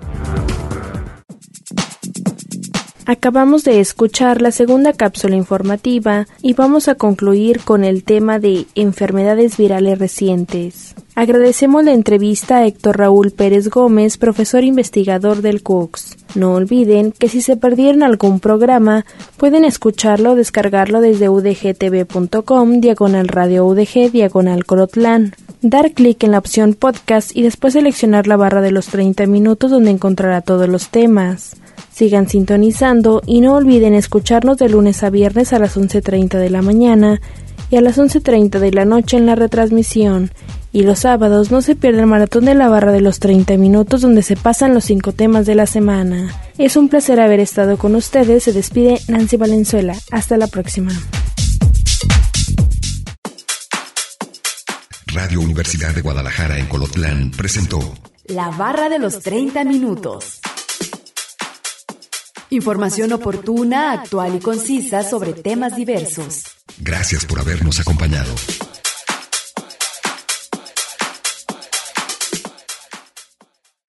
Acabamos 3.06 3.64
de 3.64 3.80
escuchar 3.80 4.42
la 4.42 4.50
segunda 4.50 4.92
cápsula 4.92 5.36
informativa 5.36 6.26
y 6.42 6.54
vamos 6.54 6.88
a 6.88 6.94
concluir 6.94 7.60
con 7.60 7.84
el 7.84 8.04
tema 8.04 8.38
de 8.38 8.66
enfermedades 8.74 9.56
virales 9.56 9.98
recientes. 9.98 10.94
Agradecemos 11.18 11.82
la 11.82 11.94
entrevista 11.94 12.58
a 12.58 12.66
Héctor 12.66 12.96
Raúl 12.96 13.32
Pérez 13.32 13.70
Gómez, 13.70 14.18
profesor 14.18 14.62
investigador 14.62 15.42
del 15.42 15.64
CUCS. 15.64 16.16
No 16.36 16.54
olviden 16.54 17.10
que 17.10 17.28
si 17.28 17.40
se 17.40 17.56
perdieron 17.56 18.04
algún 18.04 18.38
programa, 18.38 19.04
pueden 19.36 19.64
escucharlo 19.64 20.30
o 20.30 20.34
descargarlo 20.36 21.00
desde 21.00 21.28
udgtv.com, 21.28 22.80
diagonal 22.80 23.26
radio 23.26 23.66
udg, 23.66 24.12
diagonal 24.12 24.64
colotlán 24.64 25.34
dar 25.60 25.90
clic 25.90 26.22
en 26.22 26.30
la 26.30 26.38
opción 26.38 26.74
podcast 26.74 27.36
y 27.36 27.42
después 27.42 27.72
seleccionar 27.72 28.28
la 28.28 28.36
barra 28.36 28.60
de 28.60 28.70
los 28.70 28.86
30 28.86 29.26
minutos 29.26 29.72
donde 29.72 29.90
encontrará 29.90 30.40
todos 30.40 30.68
los 30.68 30.90
temas. 30.90 31.56
Sigan 31.90 32.28
sintonizando 32.28 33.22
y 33.26 33.40
no 33.40 33.54
olviden 33.54 33.94
escucharnos 33.94 34.58
de 34.58 34.68
lunes 34.68 35.02
a 35.02 35.10
viernes 35.10 35.52
a 35.52 35.58
las 35.58 35.76
11.30 35.76 36.38
de 36.38 36.50
la 36.50 36.62
mañana 36.62 37.20
y 37.70 37.76
a 37.76 37.80
las 37.80 37.98
11.30 37.98 38.60
de 38.60 38.70
la 38.70 38.84
noche 38.84 39.16
en 39.16 39.26
la 39.26 39.34
retransmisión. 39.34 40.30
Y 40.72 40.82
los 40.82 41.00
sábados 41.00 41.50
no 41.50 41.62
se 41.62 41.76
pierda 41.76 42.00
el 42.00 42.06
maratón 42.06 42.44
de 42.44 42.54
la 42.54 42.68
barra 42.68 42.92
de 42.92 43.00
los 43.00 43.18
30 43.20 43.56
minutos 43.56 44.02
donde 44.02 44.22
se 44.22 44.36
pasan 44.36 44.74
los 44.74 44.84
cinco 44.84 45.12
temas 45.12 45.46
de 45.46 45.54
la 45.54 45.66
semana. 45.66 46.34
Es 46.58 46.76
un 46.76 46.88
placer 46.88 47.20
haber 47.20 47.40
estado 47.40 47.78
con 47.78 47.94
ustedes. 47.94 48.44
Se 48.44 48.52
despide 48.52 49.00
Nancy 49.08 49.36
Valenzuela. 49.36 49.96
Hasta 50.10 50.36
la 50.36 50.46
próxima. 50.46 50.92
Radio 55.06 55.40
Universidad 55.40 55.94
de 55.94 56.02
Guadalajara 56.02 56.58
en 56.58 56.66
Colotlán 56.66 57.30
presentó 57.30 57.78
La 58.26 58.50
barra 58.50 58.88
de 58.88 58.98
los 58.98 59.20
30 59.20 59.64
minutos. 59.64 60.40
Información 62.50 63.12
oportuna, 63.12 63.92
actual 63.92 64.36
y 64.36 64.38
concisa 64.38 65.02
sobre 65.02 65.32
temas 65.32 65.76
diversos. 65.76 66.44
Gracias 66.78 67.24
por 67.24 67.40
habernos 67.40 67.80
acompañado. 67.80 68.32